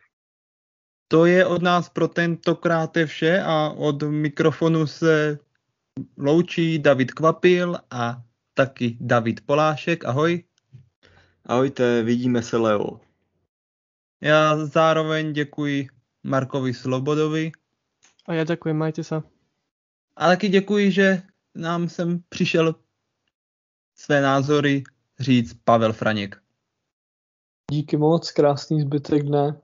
To 1.09 1.27
je 1.27 1.47
od 1.47 1.63
nás 1.63 1.89
pro 1.89 2.09
tentokrát 2.09 2.97
je 2.97 3.07
vše 3.07 3.43
a 3.43 3.71
od 3.71 4.03
mikrofonu 4.03 4.87
se 4.87 5.39
loučí 6.17 6.79
David 6.79 7.13
Kvapil 7.13 7.77
a 7.91 8.23
taky 8.55 8.97
David 9.01 9.41
Polášek. 9.47 10.05
Ahoj. 10.05 10.45
Ahojte, 11.47 12.03
vidíme 12.03 12.43
se 12.43 12.57
Leo. 12.57 13.01
Já 14.21 14.67
zároveň 14.67 15.33
děkuji 15.33 15.89
Markovi 16.23 16.75
Slobodovi. 16.75 17.53
A 18.27 18.35
já 18.35 18.45
děkuji, 18.45 18.75
majte 18.75 19.05
se. 19.05 19.23
A 20.17 20.27
taky 20.27 20.49
děkuji, 20.49 20.91
že 20.91 21.23
nám 21.55 21.89
sem 21.89 22.23
přišel 22.29 22.75
své 23.95 24.21
názory 24.21 24.83
říct 25.21 25.57
Pavel 25.65 25.93
Franěk. 25.93 26.48
Díky 27.71 27.97
moc, 27.97 28.31
krásný 28.31 28.81
zbytek 28.81 29.23
dne. 29.23 29.61